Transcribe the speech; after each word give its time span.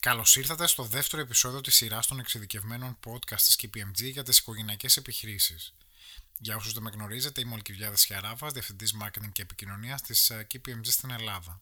Καλώς 0.00 0.36
ήρθατε 0.36 0.66
στο 0.66 0.82
δεύτερο 0.82 1.22
επεισόδιο 1.22 1.60
της 1.60 1.74
σειράς 1.74 2.06
των 2.06 2.18
εξειδικευμένων 2.18 2.98
podcast 3.06 3.40
της 3.40 3.58
KPMG 3.62 4.02
για 4.12 4.22
τις 4.22 4.38
οικογενειακές 4.38 4.96
επιχειρήσεις. 4.96 5.74
Για 6.38 6.56
όσους 6.56 6.72
δεν 6.72 6.82
με 6.82 6.90
γνωρίζετε, 6.90 7.40
είμαι 7.40 7.52
ο 7.52 7.56
Λυκυβιάδη 7.56 7.96
Χιαράβα, 7.96 8.48
διευθυντής 8.48 8.94
marketing 9.02 9.32
και 9.32 9.42
επικοινωνίας 9.42 10.02
της 10.02 10.32
KPMG 10.52 10.84
στην 10.84 11.10
Ελλάδα. 11.10 11.60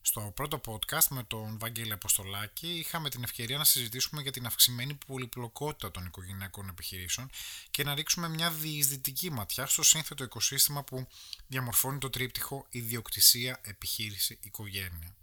Στο 0.00 0.32
πρώτο 0.34 0.60
podcast 0.66 1.06
με 1.10 1.22
τον 1.22 1.58
Βαγγέλη 1.58 1.92
Αποστολάκη 1.92 2.68
είχαμε 2.68 3.10
την 3.10 3.22
ευκαιρία 3.22 3.58
να 3.58 3.64
συζητήσουμε 3.64 4.22
για 4.22 4.32
την 4.32 4.46
αυξημένη 4.46 4.98
πολυπλοκότητα 5.06 5.90
των 5.90 6.04
οικογενειακών 6.04 6.68
επιχειρήσεων 6.68 7.30
και 7.70 7.84
να 7.84 7.94
ρίξουμε 7.94 8.28
μια 8.28 8.50
διεισδυτική 8.50 9.30
ματιά 9.30 9.66
στο 9.66 9.82
σύνθετο 9.82 10.24
οικοσύστημα 10.24 10.84
που 10.84 11.06
διαμορφώνει 11.46 11.98
το 11.98 12.10
τρίπτυχο 12.10 12.66
ιδιοκτησία, 12.70 13.60
επιχείρηση, 13.62 14.38
οικογένεια. 14.42 15.15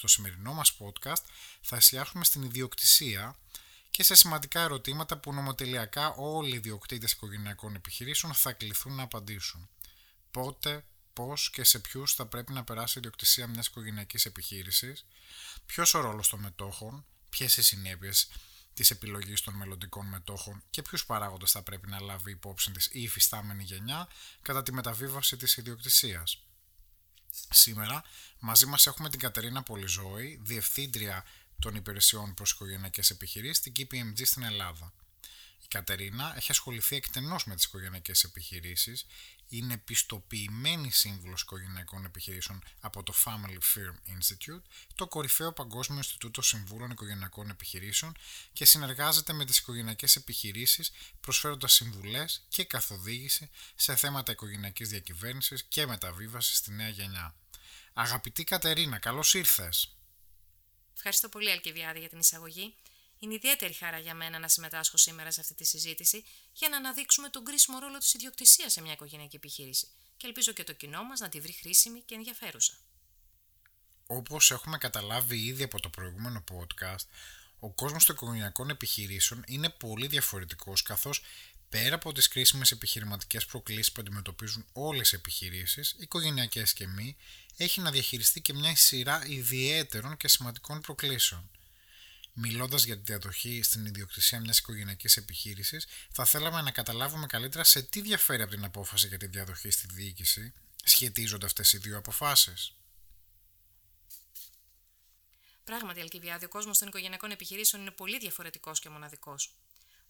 Στο 0.00 0.08
σημερινό 0.08 0.52
μας 0.52 0.76
podcast 0.78 1.22
θα 1.60 1.76
εστιάσουμε 1.76 2.24
στην 2.24 2.42
ιδιοκτησία 2.42 3.36
και 3.90 4.02
σε 4.02 4.14
σημαντικά 4.14 4.60
ερωτήματα 4.60 5.18
που 5.18 5.32
νομοτελειακά 5.32 6.08
όλοι 6.08 6.50
οι 6.50 6.56
ιδιοκτήτες 6.56 7.12
οικογενειακών 7.12 7.74
επιχειρήσεων 7.74 8.34
θα 8.34 8.52
κληθούν 8.52 8.94
να 8.94 9.02
απαντήσουν. 9.02 9.68
Πότε, 10.30 10.84
πώς 11.12 11.50
και 11.50 11.64
σε 11.64 11.78
ποιους 11.78 12.14
θα 12.14 12.26
πρέπει 12.26 12.52
να 12.52 12.64
περάσει 12.64 12.98
η 12.98 13.00
ιδιοκτησία 13.00 13.46
μιας 13.46 13.66
οικογενειακής 13.66 14.24
επιχείρησης, 14.24 15.06
ποιος 15.66 15.94
ο 15.94 16.00
ρόλος 16.00 16.28
των 16.28 16.40
μετόχων, 16.40 17.04
ποιες 17.28 17.56
οι 17.56 17.62
συνέπειες 17.62 18.28
της 18.74 18.90
επιλογής 18.90 19.40
των 19.40 19.54
μελλοντικών 19.54 20.06
μετόχων 20.06 20.62
και 20.70 20.82
ποιους 20.82 21.06
παράγοντες 21.06 21.50
θα 21.50 21.62
πρέπει 21.62 21.88
να 21.88 22.00
λάβει 22.00 22.30
υπόψη 22.30 22.70
της 22.70 22.86
η 22.92 23.02
υφιστάμενη 23.02 23.62
γενιά 23.62 24.08
κατά 24.42 24.62
τη 24.62 24.72
μεταβίβαση 24.72 25.36
της 25.36 25.56
ιδιοκτησίας. 25.56 26.44
Σήμερα 27.50 28.04
μαζί 28.38 28.66
μας 28.66 28.86
έχουμε 28.86 29.10
την 29.10 29.18
Κατερίνα 29.18 29.62
Πολυζώη, 29.62 30.40
Διευθύντρια 30.42 31.24
των 31.58 31.74
Υπηρεσιών 31.74 32.34
προς 32.34 32.50
Οικογενειακές 32.50 33.10
Επιχειρήσεις 33.10 33.56
στην 33.56 33.72
KPMG 33.76 34.20
στην 34.22 34.42
Ελλάδα. 34.42 34.92
Η 35.62 35.66
Κατερίνα 35.68 36.32
έχει 36.36 36.50
ασχοληθεί 36.50 36.96
εκτενώς 36.96 37.44
με 37.44 37.54
τις 37.54 37.64
οικογενειακές 37.64 38.24
επιχειρήσεις, 38.24 39.06
είναι 39.50 39.76
πιστοποιημένη 39.76 40.90
σύμβουλος 40.90 41.42
οικογενειακών 41.42 42.04
επιχειρήσεων 42.04 42.62
από 42.80 43.02
το 43.02 43.14
Family 43.24 43.58
Firm 43.74 44.18
Institute, 44.18 44.62
το 44.94 45.06
κορυφαίο 45.06 45.52
Παγκόσμιο 45.52 45.98
Ινστιτούτο 45.98 46.42
Συμβούλων 46.42 46.90
Οικογενειακών 46.90 47.50
Επιχειρήσεων 47.50 48.16
και 48.52 48.64
συνεργάζεται 48.64 49.32
με 49.32 49.44
τις 49.44 49.58
οικογενειακές 49.58 50.16
επιχειρήσεις 50.16 50.92
προσφέροντας 51.20 51.72
συμβουλές 51.72 52.44
και 52.48 52.64
καθοδήγηση 52.64 53.50
σε 53.74 53.96
θέματα 53.96 54.32
οικογενειακής 54.32 54.88
διακυβέρνησης 54.88 55.64
και 55.64 55.86
μεταβίβασης 55.86 56.56
στη 56.56 56.72
νέα 56.72 56.88
γενιά. 56.88 57.34
Αγαπητή 57.92 58.44
Κατερίνα, 58.44 58.98
καλώς 58.98 59.34
ήρθες! 59.34 59.94
Ευχαριστώ 60.96 61.28
πολύ 61.28 61.50
Αλκιβιάδη 61.50 61.98
για 61.98 62.08
την 62.08 62.18
εισαγωγή. 62.18 62.74
Είναι 63.22 63.34
ιδιαίτερη 63.34 63.72
χαρά 63.72 63.98
για 63.98 64.14
μένα 64.14 64.38
να 64.38 64.48
συμμετάσχω 64.48 64.96
σήμερα 64.96 65.30
σε 65.30 65.40
αυτή 65.40 65.54
τη 65.54 65.64
συζήτηση 65.64 66.24
για 66.52 66.68
να 66.68 66.76
αναδείξουμε 66.76 67.28
τον 67.28 67.44
κρίσιμο 67.44 67.78
ρόλο 67.78 67.98
της 67.98 68.14
ιδιοκτησίας 68.14 68.72
σε 68.72 68.80
μια 68.80 68.92
οικογενειακή 68.92 69.36
επιχείρηση 69.36 69.88
και 70.16 70.26
ελπίζω 70.26 70.52
και 70.52 70.64
το 70.64 70.72
κοινό 70.72 71.04
μας 71.04 71.20
να 71.20 71.28
τη 71.28 71.40
βρει 71.40 71.52
χρήσιμη 71.52 72.02
και 72.02 72.14
ενδιαφέρουσα. 72.14 72.72
Όπως 74.06 74.50
έχουμε 74.50 74.78
καταλάβει 74.78 75.38
ήδη 75.38 75.62
από 75.62 75.80
το 75.80 75.88
προηγούμενο 75.88 76.44
podcast, 76.52 77.06
ο 77.58 77.70
κόσμος 77.70 78.04
των 78.04 78.14
οικογενειακών 78.14 78.70
επιχειρήσεων 78.70 79.42
είναι 79.46 79.68
πολύ 79.68 80.06
διαφορετικός 80.06 80.82
καθώς 80.82 81.22
πέρα 81.68 81.94
από 81.94 82.12
τις 82.12 82.28
κρίσιμες 82.28 82.70
επιχειρηματικές 82.70 83.46
προκλήσεις 83.46 83.92
που 83.92 84.00
αντιμετωπίζουν 84.00 84.66
όλες 84.72 85.12
οι 85.12 85.16
επιχειρήσεις, 85.16 85.96
οικογενειακές 85.98 86.72
και 86.72 86.86
μη, 86.86 87.16
έχει 87.56 87.80
να 87.80 87.90
διαχειριστεί 87.90 88.40
και 88.40 88.54
μια 88.54 88.76
σειρά 88.76 89.26
ιδιαίτερων 89.26 90.16
και 90.16 90.28
σημαντικών 90.28 90.80
προκλήσεων. 90.80 91.50
Μιλώντας 92.32 92.84
για 92.84 92.96
τη 92.96 93.02
διαδοχή 93.02 93.62
στην 93.62 93.86
ιδιοκτησία 93.86 94.40
μιας 94.40 94.58
οικογενειακής 94.58 95.16
επιχείρησης, 95.16 95.86
θα 96.10 96.24
θέλαμε 96.24 96.62
να 96.62 96.70
καταλάβουμε 96.70 97.26
καλύτερα 97.26 97.64
σε 97.64 97.82
τι 97.82 98.00
διαφέρει 98.00 98.42
από 98.42 98.50
την 98.50 98.64
απόφαση 98.64 99.06
για 99.06 99.18
τη 99.18 99.26
διαδοχή 99.26 99.70
στη 99.70 99.86
διοίκηση. 99.92 100.52
Σχετίζονται 100.84 101.46
αυτές 101.46 101.72
οι 101.72 101.78
δύο 101.78 101.98
αποφάσεις. 101.98 102.74
Πράγματι, 105.64 106.00
Αλκιβιάδη, 106.00 106.44
ο 106.44 106.48
κόσμος 106.48 106.78
των 106.78 106.88
οικογενειακών 106.88 107.30
επιχειρήσεων 107.30 107.82
είναι 107.82 107.90
πολύ 107.90 108.18
διαφορετικός 108.18 108.80
και 108.80 108.88
μοναδικός. 108.88 109.54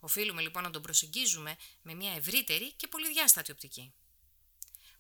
Οφείλουμε 0.01 0.43
λοιπόν 0.43 0.63
να 0.63 0.71
τον 0.71 0.83
προσεγγίζουμε 0.83 1.57
με 1.83 1.95
μια 1.95 2.13
ευρύτερη 2.13 2.73
και 2.73 2.87
πολυδιάστατη 2.87 3.53
οπτική. 3.53 3.93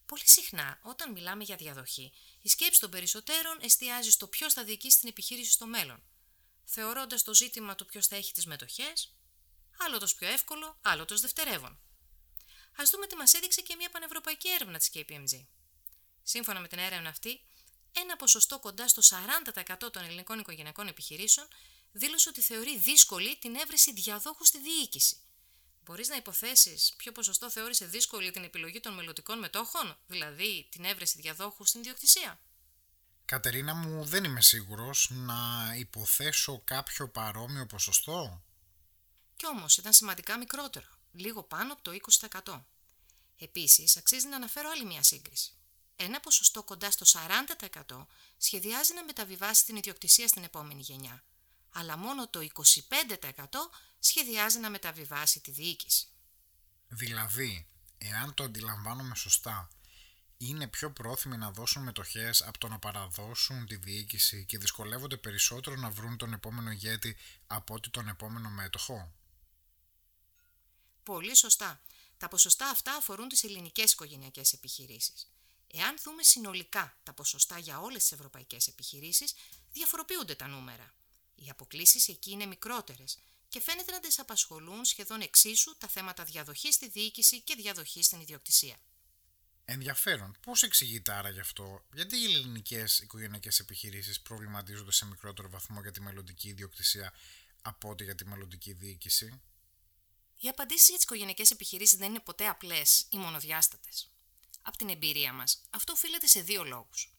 Πολύ 0.06 0.28
συχνά, 0.28 0.78
όταν 0.82 1.12
μιλάμε 1.12 1.44
για 1.44 1.56
διαδοχή, 1.56 2.12
η 2.42 2.48
σκέψη 2.48 2.80
των 2.80 2.90
περισσότερων 2.90 3.58
εστιάζει 3.60 4.10
στο 4.10 4.26
ποιος 4.26 4.52
θα 4.52 4.64
διοικήσει 4.64 4.98
την 4.98 5.08
επιχείρηση 5.08 5.50
στο 5.50 5.66
μέλλον, 5.66 6.02
θεωρώντας 6.72 7.22
το 7.22 7.34
ζήτημα 7.34 7.74
του 7.74 7.86
ποιος 7.86 8.06
θα 8.06 8.16
έχει 8.16 8.32
τις 8.32 8.46
μετοχές, 8.46 9.14
άλλο 9.78 9.98
πιο 10.18 10.28
εύκολο, 10.28 10.78
άλλο 10.82 11.04
δευτερεύον. 11.08 11.70
Α 12.80 12.84
δούμε 12.90 13.06
τι 13.06 13.16
μας 13.16 13.34
έδειξε 13.34 13.60
και 13.60 13.74
μια 13.76 13.90
πανευρωπαϊκή 13.90 14.48
έρευνα 14.48 14.78
της 14.78 14.90
KPMG. 14.94 15.46
Σύμφωνα 16.22 16.60
με 16.60 16.68
την 16.68 16.78
έρευνα 16.78 17.08
αυτή, 17.08 17.40
ένα 17.92 18.16
ποσοστό 18.16 18.58
κοντά 18.58 18.88
στο 18.88 19.02
40% 19.02 19.92
των 19.92 20.04
ελληνικών 20.04 20.38
οικογενειακών 20.38 20.86
επιχειρήσεων 20.86 21.48
δήλωσε 21.92 22.28
ότι 22.28 22.40
θεωρεί 22.40 22.78
δύσκολη 22.78 23.36
την 23.36 23.54
έβρεση 23.54 23.92
διαδόχου 23.92 24.44
στη 24.44 24.58
διοίκηση. 24.58 25.16
Μπορείς 25.84 26.08
να 26.08 26.16
υποθέσεις 26.16 26.94
ποιο 26.96 27.12
ποσοστό 27.12 27.50
θεώρησε 27.50 27.86
δύσκολη 27.86 28.30
την 28.30 28.44
επιλογή 28.44 28.80
των 28.80 28.94
μελλοντικών 28.94 29.38
μετόχων, 29.38 29.98
δηλαδή 30.06 30.68
την 30.70 30.84
έβρεση 30.84 31.20
διαδόχου 31.20 31.64
στην 31.64 31.80
ιδιοκτησία; 31.80 32.40
Κατερίνα 33.30 33.74
μου 33.74 34.04
δεν 34.04 34.24
είμαι 34.24 34.40
σίγουρος 34.40 35.10
να 35.10 35.72
υποθέσω 35.76 36.60
κάποιο 36.64 37.08
παρόμοιο 37.08 37.66
ποσοστό. 37.66 38.42
Κι 39.36 39.46
όμως 39.46 39.76
ήταν 39.76 39.92
σημαντικά 39.92 40.38
μικρότερο, 40.38 40.86
λίγο 41.12 41.42
πάνω 41.42 41.72
από 41.72 41.82
το 41.82 41.92
20%. 42.44 42.64
Επίσης, 43.38 43.96
αξίζει 43.96 44.28
να 44.28 44.36
αναφέρω 44.36 44.70
άλλη 44.70 44.84
μια 44.84 45.02
σύγκριση. 45.02 45.52
Ένα 45.96 46.20
ποσοστό 46.20 46.62
κοντά 46.62 46.90
στο 46.90 47.06
40% 47.06 48.06
σχεδιάζει 48.36 48.94
να 48.94 49.04
μεταβιβάσει 49.04 49.64
την 49.64 49.76
ιδιοκτησία 49.76 50.28
στην 50.28 50.44
επόμενη 50.44 50.82
γενιά, 50.82 51.24
αλλά 51.70 51.96
μόνο 51.96 52.28
το 52.28 52.40
25% 52.40 52.60
σχεδιάζει 53.98 54.58
να 54.58 54.70
μεταβιβάσει 54.70 55.40
τη 55.40 55.50
διοίκηση. 55.50 56.08
Δηλαδή, 56.88 57.66
εάν 57.98 58.34
το 58.34 58.44
αντιλαμβάνομαι 58.44 59.14
σωστά, 59.14 59.68
είναι 60.42 60.68
πιο 60.68 60.92
πρόθυμοι 60.92 61.36
να 61.36 61.50
δώσουν 61.50 61.82
μετοχές 61.82 62.42
από 62.42 62.58
το 62.58 62.68
να 62.68 62.78
παραδώσουν 62.78 63.66
τη 63.66 63.76
διοίκηση 63.76 64.44
και 64.44 64.58
δυσκολεύονται 64.58 65.16
περισσότερο 65.16 65.76
να 65.76 65.90
βρουν 65.90 66.16
τον 66.16 66.32
επόμενο 66.32 66.70
ηγέτη 66.70 67.16
από 67.46 67.74
ότι 67.74 67.90
τον 67.90 68.08
επόμενο 68.08 68.48
μέτοχο; 68.50 69.12
Πολύ 71.02 71.36
σωστά. 71.36 71.82
Τα 72.16 72.28
ποσοστά 72.28 72.68
αυτά 72.68 72.94
αφορούν 72.96 73.28
τις 73.28 73.44
ελληνικές 73.44 73.92
οικογενειακές 73.92 74.52
επιχειρήσεις. 74.52 75.30
Εάν 75.66 75.96
δούμε 76.02 76.22
συνολικά 76.22 76.96
τα 77.02 77.12
ποσοστά 77.12 77.58
για 77.58 77.80
όλες 77.80 78.02
τις 78.02 78.12
ευρωπαϊκές 78.12 78.66
επιχειρήσεις, 78.66 79.34
διαφοροποιούνται 79.72 80.34
τα 80.34 80.46
νούμερα. 80.46 80.94
Οι 81.34 81.50
αποκλήσεις 81.50 82.08
εκεί 82.08 82.30
είναι 82.30 82.46
μικρότερες 82.46 83.18
και 83.48 83.60
φαίνεται 83.60 83.92
να 83.92 84.00
τις 84.00 84.18
απασχολούν 84.18 84.84
σχεδόν 84.84 85.20
εξίσου 85.20 85.76
τα 85.76 85.88
θέματα 85.88 86.24
διαδοχής 86.24 86.74
στη 86.74 86.88
διοίκηση 86.88 87.40
και 87.40 87.54
διαδοχής 87.54 88.06
στην 88.06 88.20
ιδιοκτησία. 88.20 88.76
Ενδιαφέρον. 89.72 90.36
Πώς 90.42 90.62
εξηγείται 90.62 91.12
άρα 91.12 91.30
γι' 91.30 91.40
αυτό, 91.40 91.84
γιατί 91.92 92.16
οι 92.16 92.24
ελληνικές 92.24 92.98
οικογενειακές 92.98 93.58
επιχειρήσεις 93.58 94.20
προβληματίζονται 94.20 94.92
σε 94.92 95.06
μικρότερο 95.06 95.50
βαθμό 95.50 95.80
για 95.80 95.90
τη 95.90 96.00
μελλοντική 96.00 96.48
ιδιοκτησία 96.48 97.12
από 97.62 97.88
ότι 97.88 98.04
για 98.04 98.14
τη 98.14 98.26
μελλοντική 98.26 98.72
διοίκηση; 98.72 99.40
Οι 100.36 100.48
απαντήσεις 100.48 100.86
για 100.86 100.94
τις 100.94 101.04
οικογενειακές 101.04 101.50
επιχειρήσεις 101.50 101.98
δεν 101.98 102.08
είναι 102.08 102.20
ποτέ 102.20 102.46
απλές 102.46 103.06
ή 103.10 103.16
μονοδιάστατες. 103.16 104.10
Από 104.62 104.76
την 104.76 104.88
εμπειρία 104.88 105.32
μας, 105.32 105.60
αυτό 105.70 105.92
οφείλεται 105.92 106.26
σε 106.26 106.40
δύο 106.40 106.64
λόγους. 106.64 107.14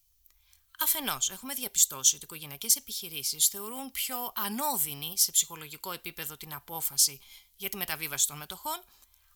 Αφενός, 0.79 1.29
έχουμε 1.29 1.53
διαπιστώσει 1.53 2.15
ότι 2.15 2.23
οι 2.23 2.27
οικογενειακές 2.31 2.75
επιχειρήσεις 2.75 3.47
θεωρούν 3.47 3.91
πιο 3.91 4.31
ανώδυνη 4.35 5.17
σε 5.17 5.31
ψυχολογικό 5.31 5.91
επίπεδο 5.91 6.37
την 6.37 6.53
απόφαση 6.53 7.19
για 7.55 7.69
τη 7.69 7.77
μεταβίβαση 7.77 8.27
των 8.27 8.37
μετοχών 8.37 8.83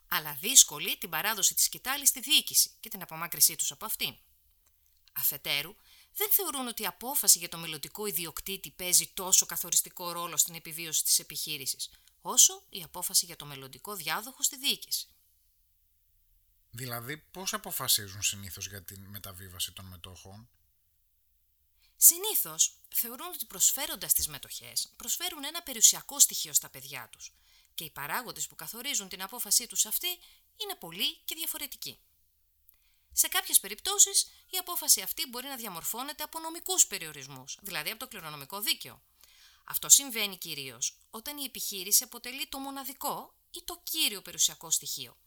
αλλά 0.07 0.37
δύσκολη 0.41 0.97
την 0.97 1.09
παράδοση 1.09 1.53
της 1.53 1.63
σκητάλης 1.63 2.09
στη 2.09 2.19
διοίκηση 2.19 2.71
και 2.79 2.89
την 2.89 3.01
απομάκρυσή 3.01 3.55
τους 3.55 3.71
από 3.71 3.85
αυτήν. 3.85 4.15
Αφετέρου, 5.13 5.75
δεν 6.15 6.31
θεωρούν 6.31 6.67
ότι 6.67 6.81
η 6.81 6.85
απόφαση 6.85 7.37
για 7.37 7.49
το 7.49 7.57
μελλοντικό 7.57 8.05
ιδιοκτήτη 8.05 8.71
παίζει 8.71 9.07
τόσο 9.13 9.45
καθοριστικό 9.45 10.11
ρόλο 10.11 10.37
στην 10.37 10.55
επιβίωση 10.55 11.03
της 11.03 11.19
επιχείρησης, 11.19 11.89
όσο 12.21 12.63
η 12.69 12.83
απόφαση 12.83 13.25
για 13.25 13.35
το 13.35 13.45
μελλοντικό 13.45 13.95
διάδοχο 13.95 14.43
στη 14.43 14.57
διοίκηση. 14.57 15.07
Δηλαδή, 16.71 17.17
πώς 17.17 17.53
αποφασίζουν 17.53 18.21
συνήθως 18.21 18.67
για 18.67 18.83
τη 18.83 18.99
μεταβίβαση 18.99 19.71
των 19.71 19.85
μετόχων; 19.85 20.49
Συνήθως, 21.97 22.79
θεωρούν 22.95 23.27
ότι 23.27 23.45
προσφέροντας 23.45 24.13
τις 24.13 24.27
μετοχές, 24.27 24.93
προσφέρουν 24.95 25.43
ένα 25.43 25.63
περιουσιακό 25.63 26.19
στοιχείο 26.19 26.53
στα 26.53 26.69
παιδιά 26.69 27.09
τους– 27.11 27.31
και 27.75 27.83
οι 27.83 27.89
παράγοντες 27.89 28.47
που 28.47 28.55
καθορίζουν 28.55 29.09
την 29.09 29.21
απόφασή 29.21 29.67
τους 29.67 29.85
αυτή 29.85 30.07
είναι 30.57 30.75
πολλοί 30.75 31.17
και 31.25 31.35
διαφορετικοί. 31.35 31.99
Σε 33.11 33.27
κάποιες 33.27 33.59
περιπτώσεις 33.59 34.23
η 34.49 34.57
απόφαση 34.57 35.01
αυτή 35.01 35.27
μπορεί 35.27 35.47
να 35.47 35.55
διαμορφώνεται 35.55 36.23
από 36.23 36.39
νομικούς 36.39 36.87
περιορισμούς, 36.87 37.57
δηλαδή 37.61 37.89
από 37.89 37.99
το 37.99 38.07
κληρονομικό 38.07 38.59
δίκαιο. 38.59 39.01
Αυτό 39.65 39.89
συμβαίνει 39.89 40.37
κυρίως 40.37 40.97
όταν 41.09 41.37
η 41.37 41.43
επιχείρηση 41.43 42.03
αποτελεί 42.03 42.47
το 42.47 42.59
μοναδικό 42.59 43.33
ή 43.51 43.61
το 43.65 43.81
κύριο 43.83 44.21
περιουσιακό 44.21 44.69
στοιχείο 44.69 45.17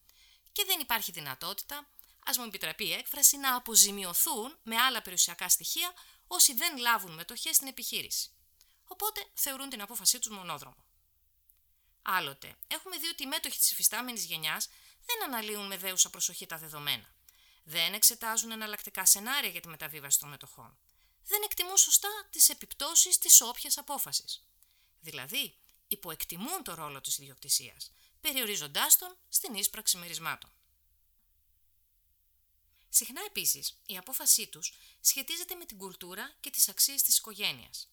και 0.59 0.65
δεν 0.65 0.81
υπάρχει 0.81 1.13
δυνατότητα, 1.13 1.91
ας 2.25 2.39
μου 2.39 2.45
επιτραπεί 2.45 2.85
η 2.85 2.93
έκφραση, 2.93 3.37
να 3.37 3.55
αποζημιωθούν 3.57 4.59
με 4.63 4.77
άλλα 4.77 5.03
περιουσιακά 5.03 5.49
στοιχεία 5.49 5.93
όσοι 6.27 6.55
δεν 6.55 6.79
λάβουν 6.79 7.15
μετοχές 7.15 7.57
στην 7.57 7.69
επιχείρηση. 7.69 8.31
Οπότε 8.85 9.27
θεωρούν 9.35 9.69
την 9.69 9.81
απόφασή 9.81 10.19
τους 10.19 10.31
μονόδρομο. 10.31 10.88
Άλλοτε, 12.03 12.57
έχουμε 12.67 12.97
δει 12.97 13.07
ότι 13.07 13.23
οι 13.23 13.27
μέτοχοι 13.27 13.59
της 13.59 13.71
υφιστάμενης 13.71 14.25
γενιάς 14.25 14.69
δεν 15.07 15.23
αναλύουν 15.25 15.67
με 15.67 15.77
δέουσα 15.77 16.11
προσοχή 16.11 16.47
τα 16.47 16.59
δεδομένα. 16.59 17.15
Δεν 17.65 17.95
εξετάζουν 17.95 18.51
εναλλακτικά 18.51 19.07
σενάρια 19.07 19.51
για 19.51 19.61
τη 19.61 19.69
μεταβίβαση 19.69 20.19
των 20.19 20.29
μετοχών. 20.29 20.79
Δεν 21.25 21.43
εκτιμούν 21.45 21.77
σωστά 21.77 22.09
τις 22.31 22.49
επιπτώσεις 22.49 23.19
της 23.19 23.41
όποιας 23.41 23.79
απόφασης. 23.79 24.45
Δηλαδή, 25.01 25.57
υποεκτιμούν 25.89 26.63
το 26.63 26.75
ρόλο 26.75 27.01
της 27.01 27.19
ιδιοκτησίας, 27.19 27.93
περιορίζοντάς 28.21 28.99
τον 28.99 29.17
στην 29.29 29.55
ίσπραξη 29.55 29.97
μερισμάτων. 29.97 30.51
Συχνά 32.89 33.23
επίσης, 33.27 33.81
η 33.87 33.97
απόφασή 33.97 34.47
τους 34.49 34.73
σχετίζεται 35.01 35.55
με 35.55 35.65
την 35.65 35.79
κουλτούρα 35.79 36.37
και 36.41 36.51
τις 36.51 36.69
αξίες 36.69 37.03
της 37.03 37.19
οικογένειας. 37.19 37.89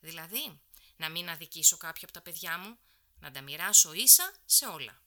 Δηλαδή, 0.00 0.60
να 0.96 1.08
μην 1.08 1.28
αδικήσω 1.30 1.76
κάποια 1.76 2.04
από 2.04 2.12
τα 2.12 2.20
παιδιά 2.20 2.58
μου, 2.58 2.78
να 3.20 3.30
τα 3.30 3.40
μοιράσω 3.40 3.92
ίσα 3.92 4.34
σε 4.44 4.66
όλα. 4.66 5.02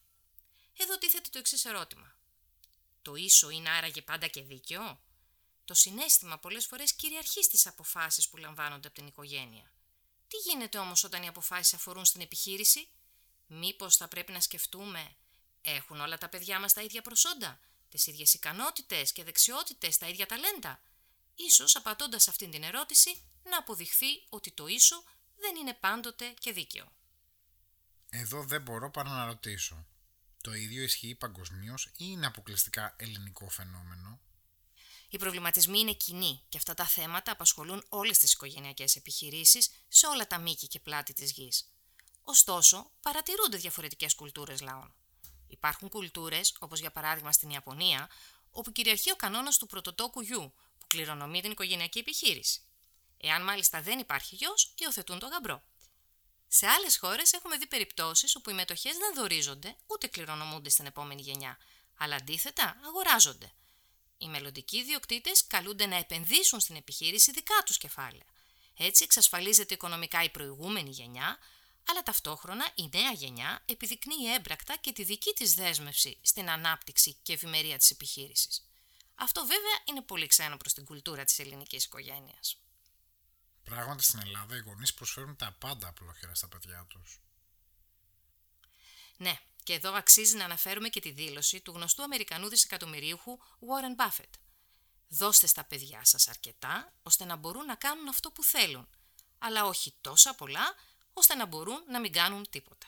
Εδώ 0.77 0.97
τίθεται 0.97 1.29
το 1.31 1.37
εξής 1.37 1.65
ερώτημα. 1.65 2.17
Το 3.01 3.15
ίσο 3.15 3.49
είναι 3.49 3.69
άραγε 3.69 4.01
πάντα 4.01 4.27
και 4.27 4.41
δίκαιο; 4.41 5.01
Το 5.65 5.73
συνέστημα 5.73 6.39
πολλές 6.39 6.65
φορές 6.65 6.93
κυριαρχεί 6.93 7.43
στις 7.43 7.67
αποφάσεις 7.67 8.29
που 8.29 8.37
λαμβάνονται 8.37 8.87
από 8.87 8.95
την 8.95 9.07
οικογένεια. 9.07 9.71
Τι 10.27 10.37
γίνεται 10.37 10.77
όμως 10.77 11.03
όταν 11.03 11.23
οι 11.23 11.27
αποφάσεις 11.27 11.73
αφορούν 11.73 12.05
στην 12.05 12.21
επιχείρηση; 12.21 12.89
Μήπως 13.47 13.97
θα 13.97 14.07
πρέπει 14.07 14.31
να 14.31 14.39
σκεφτούμε 14.39 15.15
έχουν 15.61 16.01
όλα 16.01 16.17
τα 16.17 16.29
παιδιά 16.29 16.59
μας 16.59 16.73
τα 16.73 16.81
ίδια 16.81 17.01
προσόντα, 17.01 17.59
τις 17.89 18.07
ίδιες 18.07 18.33
ικανότητες 18.33 19.11
και 19.11 19.23
δεξιότητες, 19.23 19.97
τα 19.97 20.07
ίδια 20.07 20.25
ταλέντα; 20.25 20.81
Ίσως 21.35 21.75
απαντώντας 21.75 22.27
αυτήν 22.27 22.51
την 22.51 22.63
ερώτηση 22.63 23.23
να 23.43 23.57
αποδειχθεί 23.57 24.25
ότι 24.29 24.51
το 24.51 24.67
ίσο 24.67 25.03
δεν 25.35 25.55
είναι 25.55 25.73
πάντοτε 25.73 26.33
και 26.39 26.51
δίκαιο. 26.51 26.91
Εδώ 28.15 28.43
δεν 28.43 28.61
μπορώ 28.61 28.91
παρά 28.91 29.09
να 29.09 29.25
ρωτήσω. 29.25 29.85
Το 30.41 30.53
ίδιο 30.53 30.83
ισχύει 30.83 31.15
παγκοσμίως 31.15 31.85
ή 31.85 31.91
είναι 31.97 32.25
αποκλειστικά 32.25 32.95
ελληνικό 32.97 33.49
φαινόμενο; 33.49 34.19
Οι 35.09 35.17
προβληματισμοί 35.17 35.79
είναι 35.79 35.93
κοινοί 35.93 36.41
και 36.49 36.57
αυτά 36.57 36.73
τα 36.73 36.85
θέματα 36.85 37.31
απασχολούν 37.31 37.85
όλες 37.89 38.17
τις 38.17 38.33
οικογενειακές 38.33 38.95
επιχειρήσεις 38.95 39.69
σε 39.87 40.07
όλα 40.07 40.27
τα 40.27 40.37
μήκη 40.37 40.67
και 40.67 40.79
πλάτη 40.79 41.13
της 41.13 41.31
γης. 41.31 41.71
Ωστόσο, 42.21 42.91
παρατηρούνται 43.01 43.57
διαφορετικές 43.57 44.15
κουλτούρες 44.15 44.61
λαών. 44.61 44.93
Υπάρχουν 45.47 45.89
κουλτούρες, 45.89 46.55
όπως 46.59 46.79
για 46.79 46.91
παράδειγμα 46.91 47.31
στην 47.31 47.49
Ιαπωνία, 47.49 48.09
όπου 48.49 48.71
κυριαρχεί 48.71 49.11
ο 49.11 49.15
κανόνας 49.15 49.57
του 49.57 49.65
πρωτοτόκου 49.65 50.21
γιου, 50.21 50.53
που 50.77 50.87
κληρονομεί 50.87 51.41
την 51.41 51.51
οικογενειακή 51.51 51.99
επιχείρηση. 51.99 52.61
Εάν 53.17 53.43
μάλιστα 53.43 53.81
δεν 53.81 53.99
υπάρχει 53.99 54.35
γιος, 54.35 54.73
υιοθετούν 54.77 55.19
τον 55.19 55.29
γαμπρό. 55.29 55.63
Σε 56.55 56.67
άλλες 56.67 56.97
χώρες 56.97 57.33
έχουμε 57.33 57.57
δει 57.57 57.67
περιπτώσεις 57.67 58.35
όπου 58.35 58.49
οι 58.49 58.53
μετοχές 58.53 58.97
δεν 58.97 59.13
δορίζονται 59.15 59.75
ούτε 59.87 60.07
κληρονομούνται 60.07 60.69
στην 60.69 60.85
επόμενη 60.85 61.21
γενιά, 61.21 61.57
αλλά 61.97 62.15
αντίθετα 62.15 62.79
αγοράζονται. 62.85 63.51
Οι 64.17 64.27
μελλοντικοί 64.27 64.77
ιδιοκτήτες 64.77 65.47
καλούνται 65.47 65.85
να 65.85 65.95
επενδύσουν 65.95 66.59
στην 66.59 66.75
επιχείρηση 66.75 67.31
δικά 67.31 67.63
τους 67.65 67.77
κεφάλαια. 67.77 68.25
Έτσι 68.77 69.03
εξασφαλίζεται 69.03 69.73
οικονομικά 69.73 70.23
η 70.23 70.29
προηγούμενη 70.29 70.89
γενιά, 70.89 71.37
αλλά 71.87 72.03
ταυτόχρονα 72.03 72.71
η 72.75 72.89
νέα 72.93 73.11
γενιά 73.11 73.63
επιδεικνύει 73.65 74.33
έμπρακτα 74.35 74.75
και 74.75 74.91
τη 74.91 75.03
δική 75.03 75.33
της 75.33 75.53
δέσμευση 75.53 76.17
στην 76.21 76.49
ανάπτυξη 76.49 77.17
και 77.23 77.33
ευημερία 77.33 77.77
της 77.77 77.89
επιχείρησης. 77.89 78.69
Αυτό 79.15 79.41
βέβαια 79.41 79.79
είναι 79.85 80.01
πολύ 80.01 80.27
ξένο 80.27 80.57
προς 80.57 80.73
την 80.73 80.85
κουλτούρα 80.85 81.23
της 81.23 81.39
ελληνικής 81.39 81.85
οικογένειας. 81.85 82.62
Πράγματι 83.63 84.03
στην 84.03 84.19
Ελλάδα 84.19 84.55
οι 84.55 84.59
γονείς 84.59 84.93
προσφέρουν 84.93 85.35
τα 85.35 85.55
πάντα 85.59 85.87
απλόχερα 85.87 86.35
στα 86.35 86.47
παιδιά 86.47 86.85
τους. 86.89 87.21
Ναι, 89.17 89.39
και 89.63 89.73
εδώ 89.73 89.93
αξίζει 89.93 90.35
να 90.35 90.45
αναφέρουμε 90.45 90.89
και 90.89 90.99
τη 90.99 91.11
δήλωση 91.11 91.61
του 91.61 91.71
γνωστού 91.71 92.03
Αμερικανού 92.03 92.49
δισεκατομμυρίουχου 92.49 93.39
Warren 93.39 94.03
Buffett. 94.03 94.29
Δώστε 95.07 95.47
στα 95.47 95.63
παιδιά 95.63 96.05
σας 96.05 96.27
αρκετά 96.27 96.93
ώστε 97.03 97.25
να 97.25 97.35
μπορούν 97.35 97.65
να 97.65 97.75
κάνουν 97.75 98.07
αυτό 98.07 98.31
που 98.31 98.43
θέλουν, 98.43 98.87
αλλά 99.37 99.65
όχι 99.65 99.93
τόσα 100.01 100.35
πολλά 100.35 100.75
ώστε 101.13 101.35
να 101.35 101.45
μπορούν 101.45 101.83
να 101.89 101.99
μην 101.99 102.11
κάνουν 102.11 102.49
τίποτα. 102.49 102.87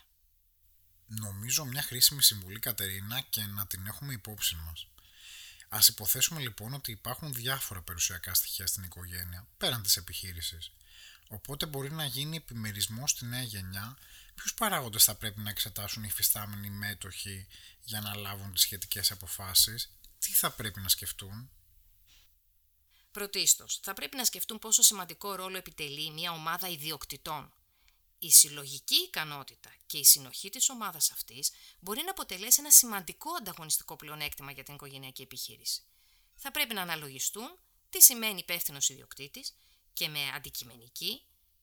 Νομίζω 1.05 1.65
μια 1.65 1.81
χρήσιμη 1.81 2.21
συμβουλή 2.21 2.59
Κατερίνα 2.59 3.21
και 3.21 3.45
να 3.45 3.67
την 3.67 3.85
έχουμε 3.87 4.13
υπόψη 4.13 4.55
μας. 4.55 4.87
Α 5.69 5.79
υποθέσουμε 5.89 6.39
λοιπόν 6.39 6.73
ότι 6.73 6.91
υπάρχουν 6.91 7.33
διάφορα 7.33 7.81
περιουσιακά 7.81 8.33
στοιχεία 8.33 8.67
στην 8.67 8.83
οικογένεια, 8.83 9.47
πέραν 9.57 9.83
της 9.83 9.97
επιχείρησης. 9.97 10.71
Οπότε 11.27 11.65
μπορεί 11.65 11.91
να 11.91 12.05
γίνει 12.05 12.35
επιμερισμός 12.35 13.11
στη 13.11 13.25
νέα 13.25 13.41
γενιά 13.41 13.97
ποιους 14.35 14.53
παράγοντες 14.53 15.03
θα 15.03 15.15
πρέπει 15.15 15.39
να 15.39 15.49
εξετάσουν 15.49 16.03
οι 16.03 16.07
υφιστάμενοι 16.09 16.69
μέτοχοι 16.69 17.47
για 17.83 18.01
να 18.01 18.15
λάβουν 18.15 18.53
τις 18.53 18.61
σχετικές 18.61 19.11
αποφάσεις, 19.11 19.91
τι 20.19 20.33
θα 20.33 20.51
πρέπει 20.51 20.79
να 20.79 20.89
σκεφτούν; 20.89 21.49
Πρωτίστως, 23.11 23.79
θα 23.83 23.93
πρέπει 23.93 24.17
να 24.17 24.25
σκεφτούν 24.25 24.59
πόσο 24.59 24.81
σημαντικό 24.81 25.35
ρόλο 25.35 25.57
επιτελεί 25.57 26.11
μια 26.11 26.31
ομάδα 26.31 26.67
ιδιοκτητών 26.67 27.53
η 28.19 28.31
συλλογική 28.31 28.95
ικανότητα 28.95 29.75
και 29.85 29.97
η 29.97 30.03
συνοχή 30.03 30.49
της 30.49 30.69
ομάδας 30.69 31.11
αυτής 31.11 31.51
μπορεί 31.79 32.01
να 32.03 32.11
αποτελέσει 32.11 32.59
ένα 32.59 32.71
σημαντικό 32.71 33.29
ανταγωνιστικό 33.33 33.95
πλεονέκτημα 33.95 34.51
για 34.51 34.63
την 34.63 34.73
οικογενειακή 34.73 35.21
επιχείρηση. 35.21 35.81
Θα 36.35 36.51
πρέπει 36.51 36.73
να 36.73 36.81
αναλογιστούν 36.81 37.59
τι 37.89 38.01
σημαίνει 38.01 38.39
υπεύθυνος 38.39 38.89
ιδιοκτήτης 38.89 39.55
και 39.93 40.07
με 40.07 40.29
αντικειμενική 40.29 41.21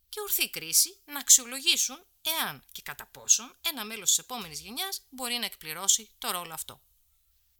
και 0.08 0.20
ορθή 0.20 0.50
κρίση 0.50 1.00
να 1.04 1.18
αξιολογήσουν 1.18 2.04
εάν 2.22 2.64
και 2.72 2.82
κατά 2.82 3.06
πόσον 3.06 3.56
ένα 3.60 3.84
μέλος 3.84 4.08
της 4.08 4.18
επόμενης 4.18 4.60
γενιάς 4.60 5.02
μπορεί 5.10 5.34
να 5.34 5.44
εκπληρώσει 5.44 6.10
το 6.18 6.30
ρόλο 6.30 6.52
αυτό. 6.52 6.82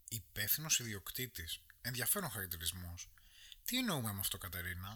Υπεύθυνος 0.09 0.79
ιδιοκτήτης. 0.79 1.61
Ενδιαφέρον 1.81 2.31
χαρακτηρισμό. 2.31 2.95
Τι 3.65 3.79
εννοούμε 3.79 4.13
με 4.13 4.21
αυτό, 4.21 4.39
Κατερίνα; 4.39 4.89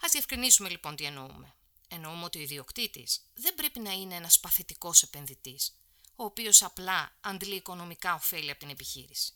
Α 0.00 0.08
διευκρινίσουμε 0.10 0.68
λοιπόν 0.68 0.96
τι 0.96 1.04
εννοούμε. 1.04 1.54
Εννοούμε 1.92 2.24
ότι 2.24 2.38
ο 2.38 2.40
ιδιοκτήτης 2.40 3.20
δεν 3.34 3.54
πρέπει 3.54 3.80
να 3.80 3.92
είναι 3.92 4.14
ένας 4.14 4.40
παθητικός 4.40 5.02
επενδυτής, 5.02 5.76
ο 6.16 6.24
οποίος 6.24 6.62
απλά 6.62 7.16
αντλεί 7.20 7.54
οικονομικά 7.54 8.14
ωφέλη 8.14 8.50
από 8.50 8.60
την 8.60 8.68
επιχείρηση. 8.70 9.32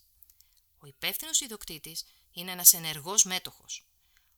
Ο 0.77 0.87
υπεύθυνος 0.87 1.41
ιδιοκτήτης 1.41 2.03
είναι 2.31 2.51
ένας 2.51 2.73
ενεργός 2.73 3.23
μέτοχος, 3.23 3.87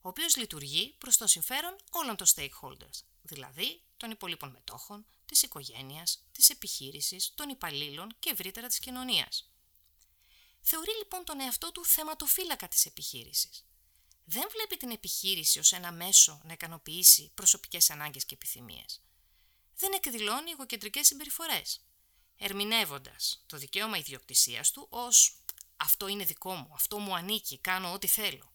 ο 0.01 0.09
οποίος 0.09 0.35
λειτουργεί 0.35 0.95
προς 0.97 1.17
το 1.17 1.27
συμφέρον 1.27 1.75
όλων 1.89 2.15
των 2.15 2.27
stakeholders, 2.27 2.99
δηλαδή 3.21 3.81
των 3.97 4.11
υπολείπων 4.11 4.49
μετόχων, 4.51 5.05
της 5.25 5.41
οικογένειας, 5.41 6.23
της 6.31 6.49
επιχείρησης, 6.49 7.31
των 7.35 7.49
υπαλλήλων 7.49 8.15
και 8.19 8.29
ευρύτερα 8.29 8.67
της 8.67 8.79
κοινωνίας. 8.79 9.51
Θεωρεί 10.61 10.91
λοιπόν 10.97 11.25
τον 11.25 11.39
εαυτό 11.39 11.71
του 11.71 11.85
θεματοφύλακα 11.85 12.67
της 12.67 12.85
επιχείρησης 12.85 13.66
δεν 14.29 14.47
βλέπει 14.51 14.77
την 14.77 14.91
επιχείρηση 14.91 15.59
ως 15.59 15.71
ένα 15.71 15.91
μέσο 15.91 16.41
να 16.43 16.53
ικανοποιήσει 16.53 17.31
προσωπικές 17.33 17.89
ανάγκες 17.89 18.25
και 18.25 18.33
επιθυμίες. 18.33 19.01
Δεν 19.75 19.93
εκδηλώνει 19.93 20.51
εγωκεντρικές 20.51 21.07
συμπεριφορές, 21.07 21.85
ερμηνεύοντας 22.37 23.43
το 23.45 23.57
δικαίωμα 23.57 23.97
ιδιοκτησίας 23.97 24.71
του 24.71 24.87
ως 24.89 25.43
«αυτό 25.77 26.07
είναι 26.07 26.23
δικό 26.23 26.53
μου, 26.53 26.69
αυτό 26.73 26.99
μου 26.99 27.15
ανήκει, 27.15 27.59
κάνω 27.59 27.93
ό,τι 27.93 28.07
θέλω». 28.07 28.53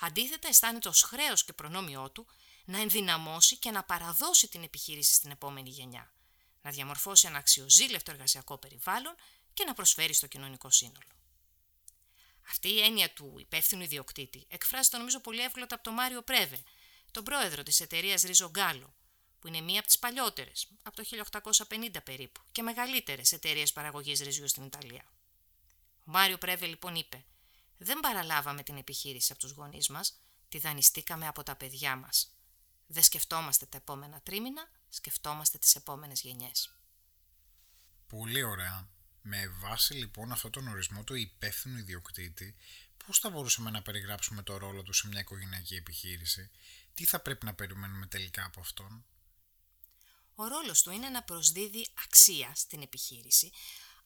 Αντίθετα 0.00 0.48
αισθάνεται 0.48 0.88
ως 0.88 1.02
χρέος 1.02 1.44
και 1.44 1.52
προνόμιό 1.52 2.10
του 2.10 2.26
να 2.64 2.80
ενδυναμώσει 2.80 3.56
και 3.56 3.70
να 3.70 3.84
παραδώσει 3.84 4.48
την 4.48 4.62
επιχείρηση 4.62 5.14
στην 5.14 5.30
επόμενη 5.30 5.70
γενιά, 5.70 6.12
να 6.60 6.70
διαμορφώσει 6.70 7.26
ένα 7.26 7.38
αξιοζήλευτο 7.38 8.10
εργασιακό 8.10 8.58
περιβάλλον 8.58 9.14
και 9.54 9.64
να 9.64 9.74
προσφέρει 9.74 10.12
στο 10.12 10.26
κοινωνικό 10.26 10.70
σύνολο. 10.70 11.21
Αυτή 12.48 12.68
η 12.68 12.80
έννοια 12.80 13.12
του 13.12 13.36
υπεύθυνου 13.38 13.82
ιδιοκτήτη 13.82 14.46
εκφράζεται 14.48 14.96
νομίζω 14.96 15.20
πολύ 15.20 15.40
εύκολα 15.40 15.66
από 15.70 15.82
τον 15.82 15.94
Μάριο 15.94 16.22
Πρέβε, 16.22 16.62
τον 17.10 17.24
πρόεδρο 17.24 17.62
της 17.62 17.80
εταιρείας 17.80 18.22
Ρίζο 18.22 18.50
Γκάλο, 18.50 18.94
που 19.38 19.48
είναι 19.48 19.60
μία 19.60 19.78
από 19.78 19.86
τις 19.86 19.98
παλιότερες, 19.98 20.68
από 20.82 20.96
το 20.96 21.02
1850 21.68 22.02
περίπου, 22.04 22.40
και 22.52 22.62
μεγαλύτερες 22.62 23.32
εταιρείες 23.32 23.72
παραγωγής 23.72 24.20
ρυζιού 24.20 24.48
στην 24.48 24.64
Ιταλία. 24.64 25.04
Ο 26.04 26.10
Μάριο 26.10 26.38
Πρέβε 26.38 26.66
λοιπόν 26.66 26.94
είπε: 26.94 27.24
Δεν 27.78 28.00
παραλάβαμε 28.00 28.62
την 28.62 28.76
επιχείρηση 28.76 29.32
από 29.32 29.40
τους 29.40 29.50
γονείς 29.50 29.88
μας, 29.88 30.18
τη 30.48 30.58
δανειστήκαμε 30.58 31.26
από 31.26 31.42
τα 31.42 31.56
παιδιά 31.56 31.96
μας. 31.96 32.36
Δεν 32.86 33.02
σκεφτόμαστε 33.02 33.66
τα 33.66 33.76
επόμενα 33.76 34.20
τρίμηνα, 34.20 34.70
σκεφτόμαστε 34.88 35.58
τις 35.58 35.74
επόμενες 35.74 36.20
γενιές. 36.20 36.76
Πολύ 38.06 38.42
ωραία. 38.42 38.88
Με 39.22 39.48
βάση 39.48 39.94
λοιπόν 39.94 40.32
αυτόν 40.32 40.50
τον 40.50 40.68
ορισμό 40.68 41.04
του 41.04 41.14
υπεύθυνου 41.14 41.78
ιδιοκτήτη, 41.78 42.56
πώς 43.06 43.18
θα 43.18 43.30
μπορούσαμε 43.30 43.70
να 43.70 43.82
περιγράψουμε 43.82 44.42
το 44.42 44.56
ρόλο 44.56 44.82
του 44.82 44.92
σε 44.92 45.08
μια 45.08 45.20
οικογενειακή 45.20 45.74
επιχείρηση, 45.74 46.50
τι 46.94 47.04
θα 47.04 47.20
πρέπει 47.20 47.44
να 47.46 47.54
περιμένουμε 47.54 48.06
τελικά 48.06 48.44
από 48.44 48.60
αυτόν; 48.60 49.04
Ο 50.34 50.46
ρόλος 50.46 50.82
του 50.82 50.90
είναι 50.90 51.08
να 51.08 51.22
προσδίδει 51.22 51.86
αξία 52.04 52.52
στην 52.54 52.82
επιχείρηση, 52.82 53.52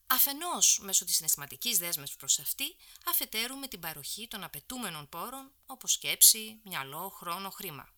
αφενός 0.07 0.79
μέσω 0.81 1.05
της 1.05 1.15
συναισθηματικής 1.15 1.77
δέσμευσης 1.77 2.17
προς 2.17 2.39
αυτή, 2.39 2.75
αφετέρου 3.05 3.55
με 3.55 3.67
την 3.67 3.79
παροχή 3.79 4.27
των 4.27 4.43
απαιτούμενων 4.43 5.09
πόρων 5.09 5.51
όπως 5.65 5.91
σκέψη, 5.91 6.59
μυαλό, 6.63 7.09
χρόνο, 7.09 7.49
χρήμα. 7.49 7.93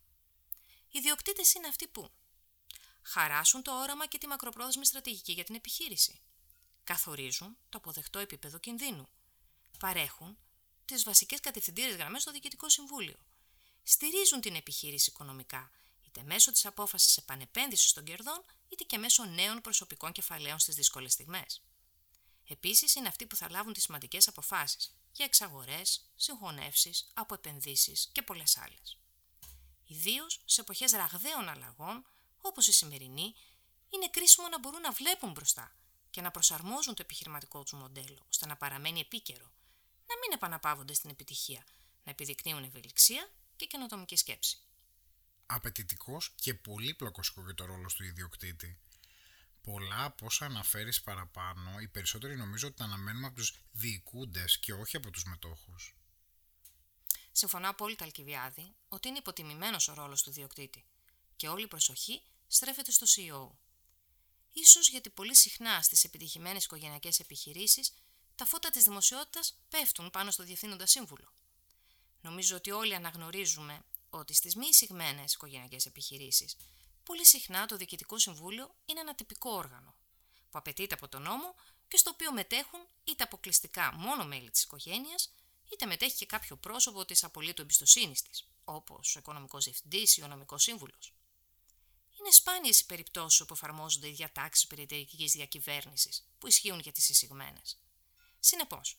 Οι 0.91 0.99
διοκτήτες 0.99 1.53
είναι 1.53 1.67
αυτοί 1.67 1.87
που 1.87 2.11
χαράσουν 3.01 3.61
το 3.61 3.81
όραμα 3.81 4.07
και 4.07 4.17
τη 4.17 4.27
μακροπρόθεσμη 4.27 4.85
στρατηγική 4.85 5.31
για 5.31 5.43
την 5.43 5.55
επιχείρηση. 5.55 6.21
Καθορίζουν 6.89 7.57
το 7.69 7.77
αποδεκτό 7.77 8.19
επίπεδο 8.19 8.57
κινδύνου. 8.57 9.07
Παρέχουν 9.79 10.37
τις 10.85 11.03
βασικές 11.03 11.39
κατευθυντήρε 11.39 11.91
γραμμές 11.91 12.21
στο 12.21 12.31
Διοικητικό 12.31 12.69
Συμβούλιο. 12.69 13.15
Στηρίζουν 13.83 14.41
την 14.41 14.55
επιχείρηση 14.55 15.09
οικονομικά, 15.09 15.71
είτε 16.05 16.23
μέσω 16.23 16.51
της 16.51 16.65
απόφασης 16.65 17.17
επανεπένδυσης 17.17 17.91
των 17.91 18.03
κερδών, 18.03 18.45
είτε 18.69 18.83
και 18.83 18.97
μέσω 18.97 19.25
νέων 19.25 19.61
προσωπικών 19.61 20.11
κεφαλαίων 20.11 20.59
στις 20.59 20.75
δύσκολες 20.75 21.13
στιγμές. 21.13 21.61
Επίσης, 22.47 22.95
είναι 22.95 23.07
αυτοί 23.07 23.25
που 23.25 23.35
θα 23.35 23.49
λάβουν 23.49 23.73
τις 23.73 23.83
σημαντικές 23.83 24.27
αποφάσεις 24.27 24.95
για 25.11 25.25
εξαγορές, 25.25 26.11
συγχωνεύσεις, 26.15 27.11
αποεπενδύσεις 27.13 28.09
και 28.11 28.21
πολλές 28.21 28.57
άλλες. 28.57 28.97
Ιδίως 29.85 30.41
σε 30.45 30.61
εποχές 30.61 30.91
ραγδαίων 30.91 31.49
αλλαγών, 31.49 32.05
όπως 32.41 32.67
η 32.67 32.71
σημερινή, 32.71 33.35
είναι 33.89 34.09
κρίσιμο 34.09 34.47
να 34.47 34.59
μπορούν 34.59 34.81
να 34.81 34.91
βλέπουν 34.91 35.31
μπροστά 35.31 35.78
και 36.09 36.21
να 36.21 36.31
προσαρμόζουν 36.31 36.95
το 36.95 37.01
επιχειρηματικό 37.01 37.63
τους 37.63 37.73
μοντέλο 37.73 38.25
ώστε 38.29 38.45
να 38.45 38.57
παραμένει 38.57 38.99
επίκαιρο, 38.99 39.51
να 40.07 40.17
μην 40.21 40.31
επαναπαύονται 40.33 40.93
στην 40.93 41.09
επιτυχία, 41.09 41.63
να 42.03 42.11
επιδεικνύουν 42.11 42.63
ευελιξία 42.63 43.29
και 43.55 43.65
καινοτομική 43.65 44.15
σκέψη. 44.15 44.57
Απαιτητικός 45.45 46.31
και 46.35 46.53
πολύπλοκος 46.53 47.33
και 47.33 47.53
το 47.53 47.65
ρόλος 47.65 47.93
του 47.93 48.03
ιδιοκτήτη. 48.03 48.79
Πολλά 49.61 50.03
από 50.03 50.25
όσα 50.25 50.45
αναφέρεις 50.45 51.01
παραπάνω, 51.01 51.79
οι 51.79 51.87
περισσότεροι 51.87 52.35
νομίζω 52.35 52.67
ότι 52.67 52.75
τα 52.75 52.83
αναμένουμε 52.83 53.27
από 53.27 53.35
τους 53.35 53.53
διοικούντες 53.71 54.59
και 54.59 54.73
όχι 54.73 54.95
από 54.97 55.09
τους 55.09 55.23
μετόχους. 55.23 55.95
Συμφωνώ 57.31 57.69
απόλυτα, 57.69 58.03
Αλκιβιάδη, 58.03 58.75
ότι 58.87 59.07
είναι 59.07 59.17
υποτιμημένος 59.17 59.87
ο 59.87 59.93
ρόλος 59.93 60.23
του 60.23 60.29
ιδιοκτήτη 60.29 60.85
και 61.35 61.47
όλη 61.47 61.63
η 61.63 61.67
προσοχή 61.67 62.21
στρέφεται 62.47 62.91
στο 62.91 63.05
CEO. 63.05 63.57
Ίσως 64.53 64.89
γιατί 64.89 65.09
πολύ 65.09 65.35
συχνά 65.35 65.81
στις 65.81 66.03
επιτυχημένες 66.03 66.63
οικογενειακές 66.63 67.19
επιχειρήσεις 67.19 67.93
τα 68.35 68.45
φώτα 68.45 68.69
της 68.69 68.83
δημοσιότητας 68.83 69.57
πέφτουν 69.69 70.09
πάνω 70.09 70.31
στο 70.31 70.43
διευθύνοντα 70.43 70.85
σύμβουλο. 70.85 71.33
Νομίζω 72.21 72.55
ότι 72.55 72.71
όλοι 72.71 72.95
αναγνωρίζουμε 72.95 73.85
ότι 74.09 74.33
στις 74.33 74.55
μη 74.55 74.67
εισηγμένες 74.67 75.33
οικογενειακές 75.33 75.85
επιχειρήσεις 75.85 76.55
πολύ 77.03 77.25
συχνά 77.25 77.65
το 77.65 77.77
Διοικητικό 77.77 78.17
Συμβούλιο 78.17 78.75
είναι 78.85 78.99
ένα 78.99 79.15
τυπικό 79.15 79.51
όργανο 79.51 79.95
που 80.49 80.57
απαιτείται 80.57 80.93
από 80.93 81.07
τον 81.07 81.21
νόμο 81.21 81.55
και 81.87 81.97
στο 81.97 82.09
οποίο 82.13 82.33
μετέχουν 82.33 82.87
είτε 83.03 83.23
αποκλειστικά 83.23 83.93
μόνο 83.93 84.25
μέλη 84.25 84.49
της 84.49 84.63
οικογένειας 84.63 85.33
είτε 85.71 85.85
μετέχει 85.85 86.15
και 86.15 86.25
κάποιο 86.25 86.55
πρόσωπο 86.57 87.05
της 87.05 87.23
απολύτου 87.23 87.61
εμπιστοσύνης 87.61 88.21
της, 88.21 88.47
όπως 88.63 89.15
ο 89.15 89.19
οικονομικός 89.19 89.63
διευθυντής 89.63 90.17
ή 90.17 90.23
ο 90.23 90.27
νομικός 90.27 90.63
σύμβουλος. 90.63 91.13
Είναι 92.19 92.31
σπάνιες 92.31 92.79
οι 92.79 92.85
περιπτώσεις 92.85 93.41
όπου 93.41 93.53
εφαρμόζονται 93.53 94.07
οι 94.07 94.11
διατάξεις 94.11 94.67
περιεταιρική 94.67 95.25
διακυβέρνησης 95.25 96.27
που 96.37 96.47
ισχύουν 96.47 96.79
για 96.79 96.91
τις 96.91 97.09
εισηγμένες. 97.09 97.77
Συνεπώς, 98.39 98.97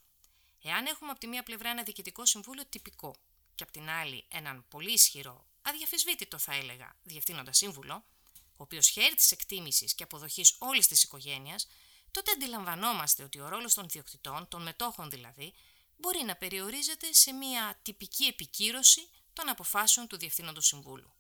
εάν 0.63 0.87
έχουμε 0.87 1.11
από 1.11 1.21
τη 1.21 1.27
μία 1.27 1.43
πλευρά 1.43 1.71
ένα 1.71 1.83
διοικητικό 1.83 2.25
συμβούλιο 2.27 2.67
τυπικό 2.67 3.15
και 3.55 3.63
από 3.63 3.73
την 3.73 3.89
άλλη 3.89 4.25
έναν 4.29 4.65
πολύ 4.69 4.93
ισχυρό, 4.93 5.47
αδιαφεσβήτητο 5.63 6.39
θα 6.39 6.55
έλεγα, 6.55 6.97
διευθύνοντα 7.03 7.53
σύμβουλο, 7.53 8.05
ο 8.35 8.63
οποίος 8.63 8.89
χαίρει 8.89 9.15
της 9.15 9.33
εκτίμησης 9.33 9.95
και 9.95 10.03
αποδοχής 10.03 10.55
όλης 10.59 10.87
της 10.87 11.03
οικογένειας, 11.03 11.67
τότε 12.11 12.31
αντιλαμβανόμαστε 12.31 13.23
ότι 13.23 13.41
ο 13.41 13.49
ρόλος 13.49 13.75
των 13.75 13.85
ιδιοκτητών, 13.85 14.49
των 14.49 14.63
μετόχων 14.63 15.11
δηλαδή, 15.11 15.55
μπορεί 15.97 16.23
να 16.23 16.37
περιορίζεται 16.37 17.13
σε 17.13 17.33
μια 17.33 17.79
τυπική 17.83 18.25
επικύρωση 18.25 19.09
των 19.33 19.49
αποφάσεων 19.49 20.07
του 20.07 20.19
Διευθύνοντος 20.19 20.67
Συμβούλου. 20.67 21.13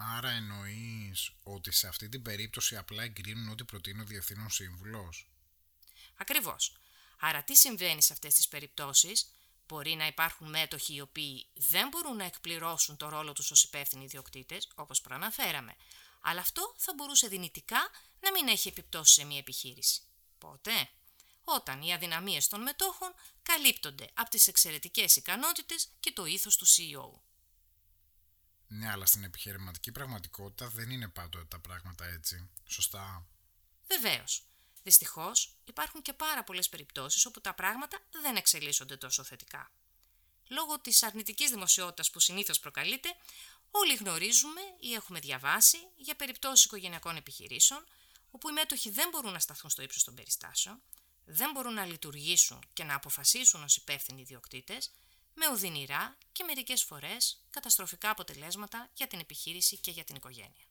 Άρα 0.00 0.30
εννοείς 0.30 1.32
ότι 1.42 1.72
σε 1.72 1.88
αυτή 1.88 2.08
την 2.08 2.22
περίπτωση 2.22 2.76
απλά 2.76 3.02
εγκρίνουν 3.02 3.48
ό,τι 3.48 3.64
προτείνει 3.64 4.00
ο 4.00 4.04
Διευθύνων 4.04 4.50
Σύμβουλος; 4.50 5.30
Ακριβώς. 6.16 6.76
Άρα 7.18 7.42
τι 7.42 7.56
συμβαίνει 7.56 8.02
σε 8.02 8.12
αυτές 8.12 8.34
τις 8.34 8.48
περιπτώσεις; 8.48 9.32
Μπορεί 9.68 9.94
να 9.94 10.06
υπάρχουν 10.06 10.48
μέτοχοι 10.48 10.94
οι 10.94 11.00
οποίοι 11.00 11.46
δεν 11.54 11.88
μπορούν 11.88 12.16
να 12.16 12.24
εκπληρώσουν 12.24 12.96
το 12.96 13.08
ρόλο 13.08 13.32
τους 13.32 13.50
ως 13.50 13.64
υπεύθυνοι 13.64 14.04
ιδιοκτήτες, 14.04 14.68
όπως 14.74 15.00
προαναφέραμε. 15.00 15.76
Αλλά 16.20 16.40
αυτό 16.40 16.74
θα 16.76 16.94
μπορούσε 16.94 17.28
δυνητικά 17.28 17.90
να 18.20 18.30
μην 18.32 18.48
έχει 18.48 18.68
επιπτώσεις 18.68 19.14
σε 19.14 19.24
μια 19.24 19.38
επιχείρηση. 19.38 20.00
Πότε; 20.38 20.88
Όταν 21.44 21.82
οι 21.82 21.92
αδυναμίες 21.92 22.48
των 22.48 22.62
μετόχων 22.62 23.14
καλύπτονται 23.42 24.10
από 24.14 24.30
τις 24.30 24.46
εξαιρετικές 24.46 25.16
ικανότητες 25.16 25.88
και 26.00 26.12
το 26.12 26.24
ήθος 26.24 26.56
του 26.56 26.66
CEO. 26.66 27.27
Ναι, 28.68 28.90
αλλά 28.90 29.06
στην 29.06 29.24
επιχειρηματική 29.24 29.92
πραγματικότητα 29.92 30.68
δεν 30.68 30.90
είναι 30.90 31.08
πάντοτε 31.08 31.44
τα 31.44 31.58
πράγματα 31.58 32.04
έτσι. 32.04 32.50
Σωστά. 32.66 33.26
Βεβαίως. 33.86 34.42
Δυστυχώς, 34.82 35.56
υπάρχουν 35.64 36.02
και 36.02 36.12
πάρα 36.12 36.44
πολλές 36.44 36.68
περιπτώσεις 36.68 37.26
όπου 37.26 37.40
τα 37.40 37.54
πράγματα 37.54 37.98
δεν 38.22 38.36
εξελίσσονται 38.36 38.96
τόσο 38.96 39.22
θετικά. 39.22 39.70
Λόγω 40.48 40.80
της 40.80 41.02
αρνητικής 41.02 41.50
δημοσιότητας 41.50 42.10
που 42.10 42.20
συνήθως 42.20 42.60
προκαλείται, 42.60 43.08
όλοι 43.70 43.94
γνωρίζουμε 43.94 44.60
ή 44.80 44.94
έχουμε 44.94 45.20
διαβάσει 45.20 45.78
για 45.96 46.16
περιπτώσεις 46.16 46.64
οικογενειακών 46.64 47.16
επιχειρήσεων, 47.16 47.84
όπου 48.30 48.48
οι 48.48 48.52
μέτοχοι 48.52 48.90
δεν 48.90 49.08
μπορούν 49.08 49.32
να 49.32 49.38
σταθούν 49.38 49.70
στο 49.70 49.82
ύψος 49.82 50.04
των 50.04 50.14
περιστάσεων, 50.14 50.82
δεν 51.24 51.50
μπορούν 51.50 51.74
να 51.74 51.84
λειτουργήσουν 51.84 52.62
και 52.72 52.84
να 52.84 52.94
αποφασίσουν 52.94 53.62
ως 53.62 53.76
υπεύθυνοι 53.76 54.20
ιδιοκτήτες, 54.20 54.90
με 55.38 55.48
οδυνηρά 55.48 56.18
και 56.32 56.44
μερικές 56.44 56.82
φορές 56.82 57.40
καταστροφικά 57.50 58.10
αποτελέσματα 58.10 58.90
για 58.94 59.06
την 59.06 59.18
επιχείρηση 59.18 59.76
και 59.76 59.90
για 59.90 60.04
την 60.04 60.16
οικογένεια. 60.16 60.66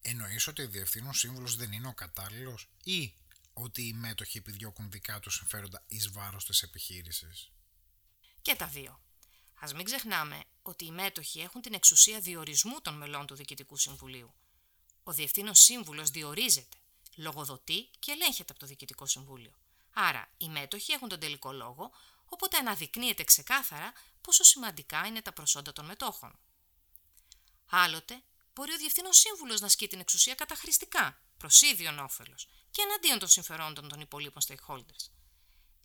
Εννοείς 0.00 0.46
ότι 0.46 0.62
ο 0.62 0.68
διευθύνων 0.68 1.14
σύμβουλος 1.14 1.56
δεν 1.56 1.72
είναι 1.72 1.88
ο 1.88 1.94
κατάλληλος 1.94 2.68
ή 2.84 3.14
ότι 3.52 3.82
οι 3.86 3.92
μέτοχοι 3.92 4.38
επιδιώκουν 4.38 4.90
δικά 4.90 5.20
τους 5.20 5.34
συμφέροντα 5.34 5.84
εις 5.86 6.10
βάρος 6.10 6.44
της 6.44 6.62
επιχείρησης; 6.62 7.50
Και 8.42 8.54
τα 8.54 8.66
δύο. 8.66 9.00
Ας 9.60 9.74
μην 9.74 9.84
ξεχνάμε 9.84 10.44
ότι 10.62 10.84
οι 10.84 10.90
μέτοχοι 10.90 11.40
έχουν 11.40 11.60
την 11.60 11.74
εξουσία 11.74 12.20
διορισμού 12.20 12.80
των 12.80 12.94
μελών 12.94 13.26
του 13.26 13.34
Διοικητικού 13.34 13.76
Συμβουλίου. 13.76 14.34
Ο 15.02 15.12
Διευθύνων 15.12 15.54
Σύμβουλος 15.54 16.10
διορίζεται, 16.10 16.76
λογοδοτεί 17.16 17.90
και 17.98 18.12
ελέγχεται 18.12 18.50
από 18.50 18.60
το 18.60 18.66
Διοικητικό 18.66 19.06
Συμβούλιο. 19.06 19.52
Άρα, 19.92 20.30
οι 20.36 20.48
μέτοχοι 20.48 20.92
έχουν 20.92 21.08
τον 21.08 21.18
τελικό 21.18 21.52
λόγο, 21.52 21.92
οπότε 22.34 22.56
αναδεικνύεται 22.56 23.24
ξεκάθαρα 23.24 23.92
πόσο 24.20 24.44
σημαντικά 24.44 25.06
είναι 25.06 25.22
τα 25.22 25.32
προσόντα 25.32 25.72
των 25.72 25.84
μετόχων. 25.84 26.38
Άλλοτε, 27.70 28.22
μπορεί 28.54 28.72
ο 28.72 28.76
διευθύνων 28.76 29.12
σύμβουλος 29.12 29.60
να 29.60 29.66
ασκεί 29.66 29.86
την 29.86 30.00
εξουσία 30.00 30.34
καταχρηστικά, 30.34 31.20
προ 31.36 31.48
ίδιον 31.72 31.98
όφελος 31.98 32.48
και 32.70 32.82
εναντίον 32.82 33.18
των 33.18 33.28
συμφερόντων 33.28 33.88
των 33.88 34.00
υπολείπων 34.00 34.42
stakeholders. 34.46 35.04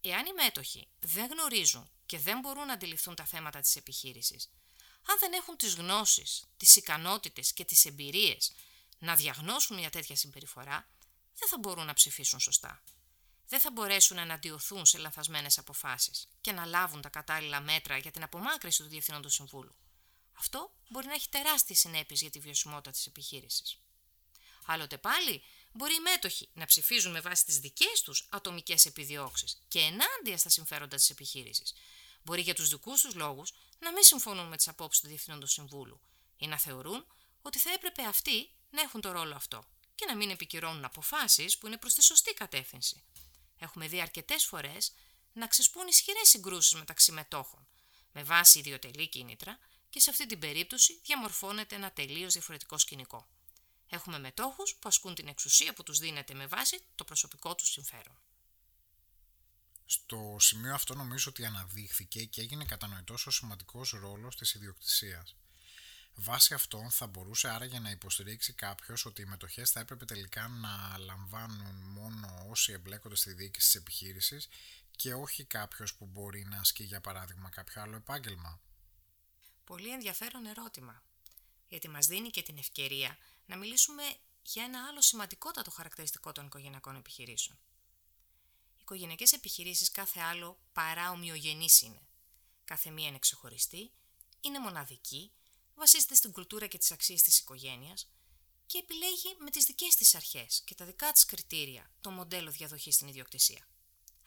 Εάν 0.01 0.25
οι 0.25 0.33
μέτοχοι 0.33 0.87
δεν 0.99 1.25
γνωρίζουν 1.31 1.91
και 2.05 2.19
δεν 2.19 2.39
μπορούν 2.39 2.65
να 2.65 2.73
αντιληφθούν 2.73 3.15
τα 3.15 3.25
θέματα 3.25 3.59
της 3.59 3.75
επιχείρησης, 3.75 4.49
αν 5.05 5.17
δεν 5.19 5.33
έχουν 5.33 5.57
τις 5.57 5.73
γνώσεις, 5.73 6.43
τις 6.57 6.75
ικανότητες 6.75 7.53
και 7.53 7.65
τις 7.65 7.85
εμπειρίες 7.85 8.51
να 8.99 9.15
διαγνώσουν 9.15 9.77
μια 9.77 9.89
τέτοια 9.89 10.15
συμπεριφορά, 10.15 10.89
δεν 11.35 11.47
θα 11.49 11.57
μπορούν 11.57 11.85
να 11.85 11.93
ψηφίσουν 11.93 12.39
σωστά 12.39 12.83
δεν 13.49 13.59
θα 13.59 13.71
μπορέσουν 13.71 14.27
να 14.27 14.33
αντιωθούν 14.33 14.85
σε 14.85 14.97
λανθασμένες 14.97 15.57
αποφάσεις 15.57 16.27
και 16.41 16.51
να 16.51 16.65
λάβουν 16.65 17.01
τα 17.01 17.09
κατάλληλα 17.09 17.59
μέτρα 17.59 17.97
για 17.97 18.11
την 18.11 18.23
απομάκρυση 18.23 18.83
του 18.83 18.89
Διευθύνοντο 18.89 19.29
Συμβούλου. 19.29 19.75
Αυτό 20.37 20.71
μπορεί 20.89 21.07
να 21.07 21.13
έχει 21.13 21.29
τεράστιες 21.29 21.79
συνέπειες 21.79 22.21
για 22.21 22.29
τη 22.29 22.39
βιωσιμότητα 22.39 22.91
της 22.91 23.05
επιχείρησης. 23.05 23.79
Άλλοτε 24.65 24.97
πάλι, 24.97 25.43
μπορεί 25.71 25.95
οι 25.95 25.99
μέτοχοι 25.99 26.49
να 26.53 26.65
ψηφίζουν 26.65 27.11
με 27.11 27.19
βάση 27.19 27.45
τις 27.45 27.59
δικές 27.59 28.01
τους 28.01 28.27
ατομικές 28.29 28.85
επιδιώξεις 28.85 29.61
και 29.67 29.79
ενάντια 29.79 30.37
στα 30.37 30.49
συμφέροντα 30.49 30.95
της 30.95 31.09
επιχείρησης. 31.09 31.73
Μπορεί 32.23 32.41
για 32.41 32.55
τους 32.55 32.69
δικούς 32.69 33.01
τους 33.01 33.15
λόγους 33.15 33.53
να 33.79 33.91
μην 33.91 34.03
συμφωνούν 34.03 34.47
με 34.47 34.57
τις 34.57 34.67
απόψεις 34.67 35.01
του 35.01 35.07
Διευθύνοντο 35.07 35.45
Συμβούλου 35.45 36.01
ή 36.37 36.47
να 36.47 36.57
θεωρούν 36.57 37.05
ότι 37.41 37.59
θα 37.59 37.71
έπρεπε 37.71 38.03
αυτοί 38.03 38.49
να 38.69 38.81
έχουν 38.81 39.01
το 39.01 39.11
ρόλο 39.11 39.35
αυτό 39.35 39.65
και 39.95 40.05
να 40.05 40.15
μην 40.15 40.29
επικυρώνουν 40.29 40.85
αποφάσεις 40.85 41.57
που 41.57 41.67
είναι 41.67 41.77
προς 41.77 41.93
τη 41.93 42.03
σωστή 42.03 42.33
κατεύθυνση. 42.33 43.03
Έχουμε 43.59 43.87
δει 43.87 44.01
αρκετές 44.01 44.45
φορές 44.45 44.93
να 45.33 45.47
ξεσπούν 45.47 45.87
ισχυρές 45.87 46.29
συγκρούσεις 46.29 46.73
μεταξύ 46.73 47.11
μετόχων, 47.11 47.67
με 48.11 48.23
βάση 48.23 48.59
ιδιωτελή 48.59 49.07
κίνητρα 49.07 49.59
και 49.89 49.99
σε 49.99 50.09
αυτή 50.09 50.25
την 50.25 50.39
περίπτωση 50.39 50.99
διαμορφώνεται 51.03 51.75
ένα 51.75 51.91
τελείως 51.91 52.33
διαφορετικό 52.33 52.77
σκηνικό. 52.77 53.27
Έχουμε 53.89 54.19
μετόχους 54.19 54.75
που 54.75 54.87
ασκούν 54.87 55.15
την 55.15 55.27
εξουσία 55.27 55.73
που 55.73 55.83
τους 55.83 55.99
δίνεται 55.99 56.33
με 56.33 56.47
βάση 56.47 56.79
το 56.95 57.03
προσωπικό 57.03 57.55
τους 57.55 57.69
συμφέρον. 57.69 58.21
Στο 59.85 60.35
σημείο 60.39 60.73
αυτό 60.73 60.95
νομίζω 60.95 61.29
ότι 61.29 61.45
αναδείχθηκε 61.45 62.25
και 62.25 62.41
έγινε 62.41 62.65
κατανοητός 62.65 63.27
ο 63.27 63.31
σημαντικός 63.31 63.89
ρόλος 63.89 64.35
της 64.35 64.53
ιδιοκτησίας. 64.53 65.35
Βάσει 66.21 66.53
αυτών 66.53 66.91
θα 66.91 67.07
μπορούσε 67.07 67.49
άραγε 67.49 67.79
να 67.79 67.89
υποστηρίξει 67.89 68.53
κάποιος 68.53 69.05
ότι 69.05 69.21
οι 69.21 69.25
μετοχές 69.25 69.71
θα 69.71 69.79
έπρεπε 69.79 70.05
τελικά 70.05 70.47
να 70.47 70.97
λαμβάνουν 70.97 71.75
μόνο 71.75 72.45
όσοι 72.49 72.71
εμπλέκονται 72.71 73.15
στη 73.15 73.33
διοίκηση 73.33 73.71
της 73.71 73.75
επιχείρησης 73.75 74.47
και 74.91 75.13
όχι 75.13 75.43
κάποιος 75.43 75.95
που 75.95 76.05
μπορεί 76.05 76.45
να 76.45 76.59
ασκεί 76.59 76.83
για 76.83 77.01
παράδειγμα 77.01 77.49
κάποιο 77.49 77.81
άλλο 77.81 77.95
επάγγελμα. 77.95 78.61
Πολύ 79.63 79.93
ενδιαφέρον 79.93 80.45
ερώτημα. 80.45 81.03
Γιατί 81.67 81.89
μας 81.89 82.07
δίνει 82.07 82.29
και 82.29 82.41
την 82.41 82.57
ευκαιρία 82.57 83.17
να 83.45 83.57
μιλήσουμε 83.57 84.03
για 84.41 84.63
ένα 84.63 84.85
άλλο 84.89 85.01
σημαντικότατο 85.01 85.71
χαρακτηριστικό 85.71 86.31
των 86.31 86.45
οικογενειακών 86.45 86.95
επιχειρήσεων. 86.95 87.57
Οι 88.77 88.81
οικογενειακές 88.81 89.31
επιχειρήσεις 89.31 89.91
κάθε 89.91 90.19
άλλο 90.19 90.59
παρά 90.71 91.11
ομοιογενείς 91.11 91.81
είναι. 91.81 92.01
Κάθε 92.65 92.89
μία 92.89 93.07
είναι 93.07 93.19
ξεχωριστή, 93.19 93.91
είναι 94.41 94.59
μοναδική 94.59 95.31
βασίζεται 95.79 96.15
στην 96.15 96.31
κουλτούρα 96.31 96.67
και 96.67 96.77
τις 96.77 96.91
αξίες 96.91 97.21
της 97.21 97.39
οικογένειας 97.39 98.07
και 98.65 98.77
επιλέγει 98.77 99.35
με 99.39 99.49
τις 99.49 99.65
δικές 99.65 99.95
της 99.95 100.15
αρχές 100.15 100.61
και 100.65 100.75
τα 100.75 100.85
δικά 100.85 101.11
της 101.11 101.25
κριτήρια 101.25 101.91
το 102.01 102.11
μοντέλο 102.11 102.51
διαδοχής 102.51 102.95
στην 102.95 103.07
ιδιοκτησία. 103.07 103.67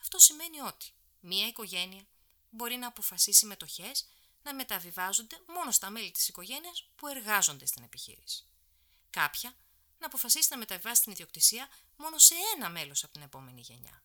Αυτό 0.01 0.19
σημαίνει 0.19 0.59
ότι 0.59 0.93
μία 1.19 1.47
οικογένεια 1.47 2.07
μπορεί 2.49 2.75
να 2.75 2.87
αποφασίσει 2.87 3.45
μετοχές 3.45 4.05
να 4.43 4.53
μεταβιβάζονται 4.53 5.35
μόνο 5.47 5.71
στα 5.71 5.89
μέλη 5.89 6.11
της 6.11 6.27
οικογένειας 6.27 6.89
που 6.95 7.07
εργάζονται 7.07 7.65
στην 7.65 7.83
επιχείρηση. 7.83 8.45
Κάποια 9.09 9.55
να 9.99 10.05
αποφασίσει 10.05 10.47
να 10.51 10.57
μεταβιβάσει 10.57 11.01
την 11.01 11.11
ιδιοκτησία 11.11 11.69
μόνο 11.97 12.17
σε 12.17 12.35
ένα 12.55 12.69
μέλος 12.69 13.03
από 13.03 13.13
την 13.13 13.21
επόμενη 13.21 13.61
γενιά. 13.61 14.03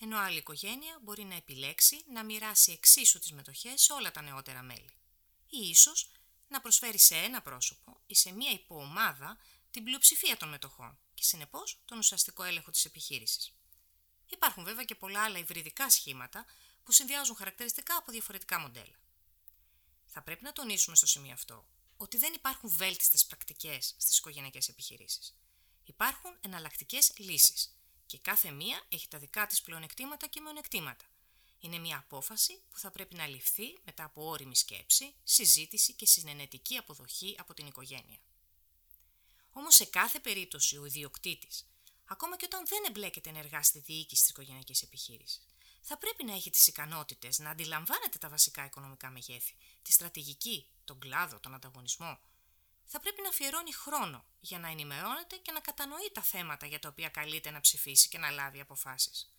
Ενώ 0.00 0.18
άλλη 0.18 0.38
οικογένεια 0.38 0.98
μπορεί 1.02 1.24
να 1.24 1.34
επιλέξει 1.34 2.04
να 2.12 2.24
μοιράσει 2.24 2.72
εξίσου 2.72 3.18
τις 3.18 3.32
μετοχές 3.32 3.82
σε 3.82 3.92
όλα 3.92 4.10
τα 4.10 4.22
νεότερα 4.22 4.62
μέλη 4.62 4.95
ή 5.48 5.68
ίσως 5.68 6.10
να 6.48 6.60
προσφέρει 6.60 6.98
σε 6.98 7.16
ένα 7.16 7.42
πρόσωπο 7.42 8.00
ή 8.06 8.14
σε 8.14 8.32
μία 8.32 8.50
υποομάδα 8.50 9.38
την 9.70 9.84
πλειοψηφία 9.84 10.36
των 10.36 10.48
μετοχών 10.48 10.98
και 11.14 11.22
συνεπώς 11.22 11.80
τον 11.84 11.98
ουσιαστικό 11.98 12.42
έλεγχο 12.42 12.70
της 12.70 12.84
επιχείρησης. 12.84 13.52
Υπάρχουν 14.26 14.64
βέβαια 14.64 14.84
και 14.84 14.94
πολλά 14.94 15.22
άλλα 15.24 15.38
υβριδικά 15.38 15.90
σχήματα 15.90 16.46
που 16.84 16.92
συνδυάζουν 16.92 17.36
χαρακτηριστικά 17.36 17.96
από 17.96 18.12
διαφορετικά 18.12 18.58
μοντέλα. 18.58 18.98
Θα 20.04 20.22
πρέπει 20.22 20.42
να 20.42 20.52
τονίσουμε 20.52 20.96
στο 20.96 21.06
σημείο 21.06 21.32
αυτό 21.32 21.68
ότι 21.96 22.16
δεν 22.16 22.32
υπάρχουν 22.34 22.70
βέλτιστες 22.70 23.26
πρακτικές 23.26 23.94
στις 23.98 24.18
οικογενειακές 24.18 24.68
επιχειρήσεις. 24.68 25.38
Υπάρχουν 25.84 26.38
εναλλακτικές 26.40 27.12
λύσεις 27.16 27.76
και 28.06 28.18
κάθε 28.18 28.50
μία 28.50 28.82
έχει 28.88 29.08
τα 29.08 29.18
δικά 29.18 29.46
της 29.46 29.62
πλεονεκτήματα 29.62 30.26
και 30.26 30.40
μειονεκτήματα 30.40 31.04
είναι 31.60 31.78
μια 31.78 31.96
απόφαση 31.98 32.62
που 32.68 32.78
θα 32.78 32.90
πρέπει 32.90 33.14
να 33.14 33.26
ληφθεί 33.26 33.78
μετά 33.84 34.04
από 34.04 34.28
όρημη 34.28 34.56
σκέψη, 34.56 35.14
συζήτηση 35.22 35.92
και 35.94 36.06
συνενετική 36.06 36.76
αποδοχή 36.76 37.36
από 37.38 37.54
την 37.54 37.66
οικογένεια. 37.66 38.18
Όμως 39.52 39.74
σε 39.74 39.84
κάθε 39.84 40.20
περίπτωση 40.20 40.76
ο 40.76 40.84
ιδιοκτήτης, 40.84 41.66
ακόμα 42.04 42.36
και 42.36 42.44
όταν 42.44 42.66
δεν 42.66 42.84
εμπλέκεται 42.86 43.28
ενεργά 43.28 43.62
στη 43.62 43.78
διοίκηση 43.78 44.20
της 44.20 44.30
οικογενειακής 44.30 44.82
επιχείρησης, 44.82 45.46
θα 45.80 45.98
πρέπει 45.98 46.24
να 46.24 46.32
έχει 46.32 46.50
τις 46.50 46.66
ικανότητες 46.66 47.38
να 47.38 47.50
αντιλαμβάνεται 47.50 48.18
τα 48.18 48.28
βασικά 48.28 48.64
οικονομικά 48.64 49.10
μεγέθη, 49.10 49.56
τη 49.82 49.92
στρατηγική, 49.92 50.70
τον 50.84 50.98
κλάδο, 50.98 51.40
τον 51.40 51.54
ανταγωνισμό. 51.54 52.18
Θα 52.84 53.00
πρέπει 53.00 53.22
να 53.22 53.28
αφιερώνει 53.28 53.72
χρόνο 53.72 54.24
για 54.40 54.58
να 54.58 54.68
ενημερώνεται 54.68 55.36
και 55.36 55.52
να 55.52 55.60
κατανοεί 55.60 56.10
τα 56.12 56.22
θέματα 56.22 56.66
για 56.66 56.78
τα 56.78 56.88
οποία 56.88 57.08
καλείται 57.08 57.50
να 57.50 57.60
ψηφίσει 57.60 58.08
και 58.08 58.18
να 58.18 58.30
λάβει 58.30 58.60
αποφάσεις. 58.60 59.35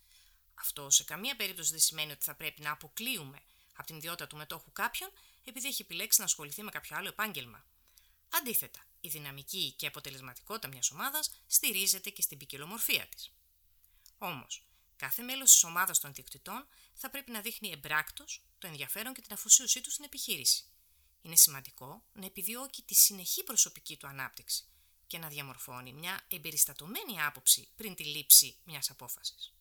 Αυτό 0.60 0.90
σε 0.90 1.04
καμία 1.04 1.36
περίπτωση 1.36 1.70
δεν 1.70 1.80
σημαίνει 1.80 2.12
ότι 2.12 2.24
θα 2.24 2.34
πρέπει 2.34 2.60
να 2.60 2.70
αποκλείουμε 2.70 3.42
από 3.76 3.86
την 3.86 3.96
ιδιότητα 3.96 4.26
του 4.26 4.36
μετόχου 4.36 4.72
κάποιον 4.72 5.10
επειδή 5.44 5.68
έχει 5.68 5.82
επιλέξει 5.82 6.18
να 6.20 6.24
ασχοληθεί 6.26 6.62
με 6.62 6.70
κάποιο 6.70 6.96
άλλο 6.96 7.08
επάγγελμα. 7.08 7.64
Αντίθετα, 8.28 8.86
η 9.00 9.08
δυναμική 9.08 9.74
και 9.76 9.86
αποτελεσματικότητα 9.86 10.68
μιας 10.68 10.90
ομάδας 10.90 11.30
στηρίζεται 11.46 12.10
και 12.10 12.22
στην 12.22 12.38
ποικιλομορφία 12.38 13.06
της. 13.06 13.30
Όμως, 14.18 14.66
κάθε 14.96 15.22
μέλος 15.22 15.50
της 15.50 15.64
ομάδας 15.64 15.98
των 15.98 16.12
διοκτητών 16.12 16.66
θα 16.94 17.10
πρέπει 17.10 17.30
να 17.30 17.40
δείχνει 17.40 17.70
εμπράκτος 17.70 18.42
το 18.58 18.66
ενδιαφέρον 18.66 19.14
και 19.14 19.20
την 19.20 19.32
αφοσίωσή 19.32 19.80
του 19.80 19.90
στην 19.90 20.04
επιχείρηση. 20.04 20.64
Είναι 21.22 21.36
σημαντικό 21.36 22.04
να 22.12 22.26
επιδιώκει 22.26 22.82
τη 22.82 22.94
συνεχή 22.94 23.44
προσωπική 23.44 23.96
του 23.96 24.06
ανάπτυξη 24.06 24.64
και 25.06 25.18
να 25.18 25.28
διαμορφώνει 25.28 25.92
μια 25.92 26.24
εμπεριστατωμένη 26.28 27.22
άποψη 27.22 27.68
πριν 27.76 27.94
τη 27.94 28.04
λήψη 28.04 28.56
μιας 28.64 28.90
απόφασης. 28.90 29.52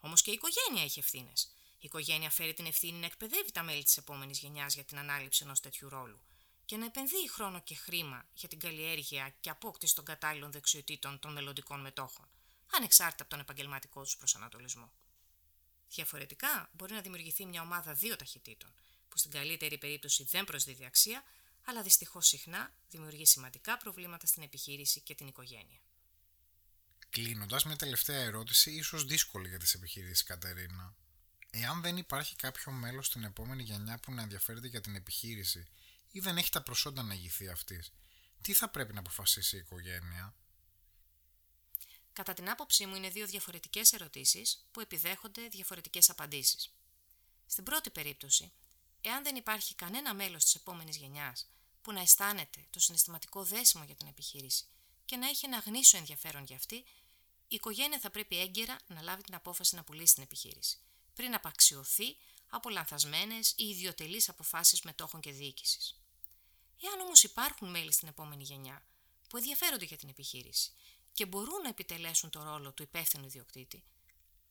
Όμως 0.00 0.22
και 0.22 0.30
η 0.30 0.32
οικογένεια 0.32 0.82
έχει 0.82 0.98
ευθύνες. 0.98 1.52
Η 1.72 1.86
οικογένεια 1.86 2.30
φέρει 2.30 2.54
την 2.54 2.66
ευθύνη 2.66 2.98
να 2.98 3.06
εκπαιδεύει 3.06 3.52
τα 3.52 3.62
μέλη 3.62 3.82
της 3.82 3.96
επόμενης 3.96 4.38
γενιάς 4.38 4.74
για 4.74 4.84
την 4.84 4.98
ανάληψη 4.98 5.44
ενός 5.44 5.60
τέτοιου 5.60 5.88
ρόλου 5.88 6.20
και 6.68 6.76
να 6.76 6.84
επενδύει 6.84 7.28
χρόνο 7.30 7.60
και 7.60 7.74
χρήμα 7.74 8.24
για 8.32 8.48
την 8.48 8.58
καλλιέργεια 8.58 9.34
και 9.40 9.50
απόκτηση 9.50 9.94
των 9.94 10.04
κατάλληλων 10.04 10.52
δεξιοτήτων 10.52 11.18
των 11.18 11.32
μελλοντικών 11.32 11.80
μετόχων, 11.80 12.28
ανεξάρτητα 12.72 13.22
από 13.22 13.30
τον 13.30 13.40
επαγγελματικό 13.40 14.02
τους 14.02 14.16
προσανατολισμό. 14.16 14.92
Διαφορετικά, 15.88 16.70
μπορεί 16.72 16.92
να 16.92 17.00
δημιουργηθεί 17.00 17.46
μια 17.46 17.62
ομάδα 17.62 17.92
δύο 17.92 18.16
ταχυτήτων, 18.16 18.74
που 19.08 19.18
στην 19.18 19.30
καλύτερη 19.30 19.78
περίπτωση 19.78 20.24
δεν 20.24 20.44
προσδίδει 20.44 20.84
αξία, 20.84 21.24
αλλά 21.64 21.82
δυστυχώς 21.82 22.26
συχνά 22.26 22.74
δημιουργεί 22.88 23.26
σημαντικά 23.26 23.76
προβλήματα 23.76 24.26
στην 24.26 24.42
επιχείρηση 24.42 25.00
και 25.00 25.14
την 25.14 25.26
οικογένεια. 25.26 25.80
Κλείνοντας, 27.10 27.64
μια 27.64 27.76
τελευταία 27.76 28.20
ερώτηση, 28.20 28.70
ίσως 28.70 29.04
δύσκολη 29.04 29.48
για 29.48 29.58
τις 29.58 29.74
επιχειρήσεις, 29.74 30.22
Κατερίνα. 30.22 30.94
Εάν 31.50 31.80
δεν 31.80 31.96
υπάρχει 31.96 32.36
κάποιο 32.36 32.72
μέλος 32.72 33.06
στην 33.06 33.24
επόμενη 33.24 33.62
γενιά 33.62 33.98
που 33.98 34.12
να 34.12 34.22
ενδιαφέρεται 34.22 34.68
για 34.68 34.80
την 34.80 34.94
επιχείρηση 34.94 35.68
ή 36.10 36.20
δεν 36.20 36.36
έχει 36.36 36.50
τα 36.50 36.62
προσόντα 36.62 37.02
να 37.02 37.14
ηγηθεί 37.14 37.48
αυτής, 37.48 37.92
τι 38.40 38.52
θα 38.52 38.68
πρέπει 38.68 38.92
να 38.92 39.00
αποφασίσει 39.00 39.56
η 39.56 39.58
οικογένεια; 39.58 40.34
Κατά 42.18 42.34
την 42.34 42.50
άποψή 42.50 42.86
μου, 42.86 42.94
είναι 42.94 43.08
δύο 43.08 43.26
διαφορετικές 43.26 43.92
ερωτήσεις 43.92 44.66
που 44.70 44.80
επιδέχονται 44.80 45.48
διαφορετικές 45.48 46.10
απαντήσεις. 46.10 46.72
Στην 47.46 47.64
πρώτη 47.64 47.90
περίπτωση, 47.90 48.52
εάν 49.00 49.22
δεν 49.22 49.36
υπάρχει 49.36 49.74
κανένα 49.74 50.14
μέλος 50.14 50.44
της 50.44 50.54
επόμενης 50.54 50.96
γενιάς 50.96 51.46
που 51.82 51.92
να 51.92 52.00
αισθάνεται 52.00 52.66
το 52.70 52.80
συναισθηματικό 52.80 53.44
δέσιμο 53.44 53.84
για 53.84 53.94
την 53.94 54.06
επιχείρηση 54.06 54.64
και 55.04 55.16
να 55.16 55.28
έχει 55.28 55.46
ένα 55.46 55.58
γνήσιο 55.58 55.98
ενδιαφέρον 55.98 56.44
για 56.44 56.56
αυτή, 56.56 56.84
η 57.48 57.54
οικογένεια 57.54 57.98
θα 57.98 58.10
πρέπει 58.10 58.40
έγκαιρα 58.40 58.78
να 58.86 59.02
λάβει 59.02 59.22
την 59.22 59.34
απόφαση 59.34 59.74
να 59.74 59.84
πουλήσει 59.84 60.14
την 60.14 60.22
επιχείρηση, 60.22 60.78
πριν 61.14 61.34
απαξιωθεί 61.34 62.16
από 62.48 62.70
λανθασμένες 62.70 63.54
ή 63.56 63.68
ιδιωτελείς 63.68 64.28
αποφάσεις 64.28 64.82
μετόχων 64.82 65.20
και 65.20 65.32
διοίκησης. 65.32 66.00
Εάν 66.82 67.00
όμως 67.00 67.22
υπάρχουν 67.22 67.70
μέλη 67.70 67.92
στην 67.92 68.08
επόμενη 68.08 68.42
γενιά 68.42 68.86
που 69.28 69.36
ενδιαφέρονται 69.36 69.84
για 69.84 69.96
την 69.96 70.08
επιχείρηση 70.08 70.72
και 71.12 71.26
μπορούν 71.26 71.62
να 71.62 71.68
επιτελέσουν 71.68 72.30
το 72.30 72.42
ρόλο 72.42 72.72
του 72.72 72.82
υπεύθυνου 72.82 73.24
ιδιοκτήτη, 73.24 73.84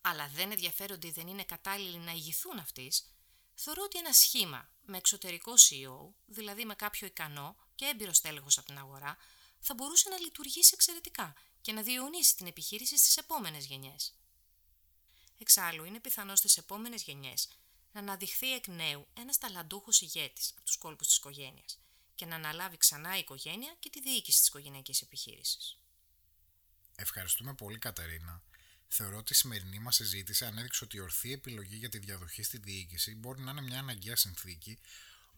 αλλά 0.02 0.28
δεν 0.28 0.52
ενδιαφέρονται 0.52 1.08
ή 1.08 1.12
δεν 1.12 1.28
είναι 1.28 1.44
κατάλληλοι 1.44 1.98
να 1.98 2.12
ηγηθούν 2.12 2.60
αυτής, 2.60 3.12
θεωρώ 3.54 3.84
ότι 3.84 3.98
ένα 3.98 4.14
σχήμα 4.14 4.70
με 4.82 4.98
εξωτερικό 4.98 5.54
CEO, 5.54 6.14
δηλαδή 6.26 6.66
με 6.66 6.76
κάποιο 6.76 7.08
ικανό 7.08 7.56
και 7.76 7.86
έμπειρο 7.86 8.14
στέλεχος 8.14 8.58
από 8.58 8.68
την 8.68 8.78
αγορά, 8.78 9.18
θα 9.60 9.74
μπορούσε 9.74 10.10
να 10.10 10.20
λειτουργήσει 10.20 10.72
εξαιρετικά 10.74 11.34
και 11.68 11.74
να 11.74 11.82
διαιωνίσει 11.82 12.36
την 12.36 12.48
επιχείρηση 12.48 12.98
στις 12.98 13.18
επόμενες 13.18 13.66
γενιές. 13.66 14.14
Εξάλλου, 15.38 15.84
είναι 15.84 16.00
πιθανό 16.00 16.36
στις 16.36 16.58
επόμενες 16.58 17.04
γενιές 17.04 17.48
να 17.92 18.00
αναδειχθεί 18.00 18.54
εκ 18.54 18.68
νέου 18.68 19.08
ένας 19.14 19.38
ταλαντούχος 19.38 20.02
ηγέτης 20.02 20.52
από 20.52 20.62
τους 20.62 20.78
κόλπους 20.78 21.08
της 21.08 21.18
οικογένειας 21.18 21.80
και 22.16 22.26
να 22.26 22.36
αναλάβει 22.36 22.78
ξανά 22.78 23.16
η 23.16 23.20
οικογένεια 23.20 23.76
και 23.80 23.90
τη 23.90 24.02
διοίκηση 24.02 24.40
της 24.40 24.48
οικογενειακής 24.48 25.02
επιχείρησης. 25.02 25.78
Ευχαριστούμε 26.96 27.54
πολύ 27.54 27.78
Κατερίνα. 27.78 28.42
Θεωρώ 28.88 29.18
ότι 29.18 29.34
η 29.34 29.36
σημερινή 29.36 29.80
μας 29.80 29.96
συζήτηση 29.96 30.46
ανέδειξε 30.46 30.84
ότι 30.84 30.98
η 30.98 31.00
ορθή 31.00 31.34
επιλογή 31.34 31.76
για 31.76 31.90
τη 31.90 31.98
διαδοχή 31.98 32.44
στη 32.44 32.58
διοίκηση 32.58 33.16
μπορεί 33.16 33.42
να 33.42 33.52
είναι 33.52 33.62
μια 33.62 33.80
αναγκαία 33.80 34.16
συνθήκη 34.16 34.80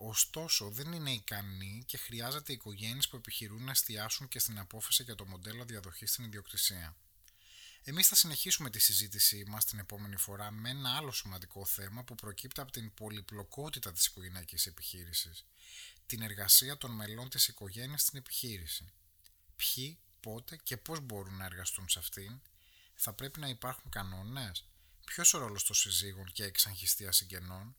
Ωστόσο, 0.01 0.69
δεν 0.69 0.91
είναι 0.93 1.11
ικανοί 1.11 1.83
και 1.85 1.97
χρειάζεται 1.97 2.51
οι 2.51 2.55
οικογένειες 2.55 3.07
που 3.07 3.15
επιχειρούν 3.15 3.63
να 3.63 3.71
εστιάσουν 3.71 4.27
και 4.27 4.39
στην 4.39 4.59
απόφαση 4.59 5.03
για 5.03 5.15
το 5.15 5.25
μοντέλο 5.25 5.65
διαδοχής 5.65 6.09
στην 6.11 6.25
ιδιοκτησία. 6.25 6.95
Εμείς 7.83 8.07
θα 8.07 8.15
συνεχίσουμε 8.15 8.69
τη 8.69 8.79
συζήτησή 8.79 9.43
μας 9.47 9.65
την 9.65 9.79
επόμενη 9.79 10.15
φορά 10.15 10.51
με 10.51 10.69
ένα 10.69 10.95
άλλο 10.95 11.11
σημαντικό 11.11 11.65
θέμα 11.65 12.03
που 12.03 12.15
προκύπτει 12.15 12.61
από 12.61 12.71
την 12.71 12.93
πολυπλοκότητα 12.93 13.91
της 13.91 14.05
οικογενειακής 14.05 14.65
επιχείρησης. 14.65 15.45
Την 16.05 16.21
εργασία 16.21 16.77
των 16.77 16.91
μελών 16.91 17.29
της 17.29 17.47
οικογένειας 17.47 18.01
στην 18.01 18.19
επιχείρηση. 18.19 18.93
Ποιοι, 19.55 19.99
πότε 20.19 20.55
και 20.63 20.77
πώς 20.77 20.99
μπορούν 20.99 21.37
να 21.37 21.45
εργαστούν 21.45 21.89
σε 21.89 21.99
αυτήν, 21.99 22.41
θα 22.95 23.13
πρέπει 23.13 23.39
να 23.39 23.47
υπάρχουν 23.47 23.91
κανόνες, 23.91 24.67
ποιος 25.05 25.33
ο 25.33 25.37
ρόλος 25.37 25.63
των 25.63 25.75
συζύγων 25.75 26.31
και 26.31 26.43
εξαγχιστία 26.43 27.11
συγγενών, 27.11 27.75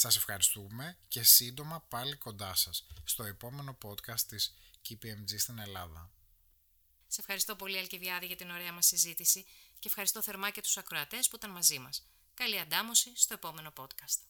σας 0.00 0.16
ευχαριστούμε 0.16 0.98
και 1.08 1.22
σύντομα 1.22 1.80
πάλι 1.80 2.16
κοντά 2.16 2.54
σας 2.54 2.86
στο 3.04 3.24
επόμενο 3.24 3.78
podcast 3.84 4.20
της 4.20 4.54
KPMG 4.88 5.38
στην 5.38 5.58
Ελλάδα. 5.58 6.10
Σε 7.06 7.20
ευχαριστώ 7.20 7.56
πολύ 7.56 7.78
Αλκιβιάδη 7.78 8.26
για 8.26 8.36
την 8.36 8.50
ωραία 8.50 8.72
μας 8.72 8.86
συζήτηση 8.86 9.46
Και 9.78 9.88
ευχαριστώ 9.88 10.22
θερμά 10.22 10.50
και 10.50 10.60
τους 10.60 10.76
ακροατές 10.76 11.28
που 11.28 11.36
ήταν 11.36 11.50
μαζί 11.50 11.78
μας. 11.78 12.06
Καλή 12.34 12.58
αντάμωση 12.58 13.12
στο 13.16 13.34
επόμενο 13.34 13.72
podcast. 13.76 14.27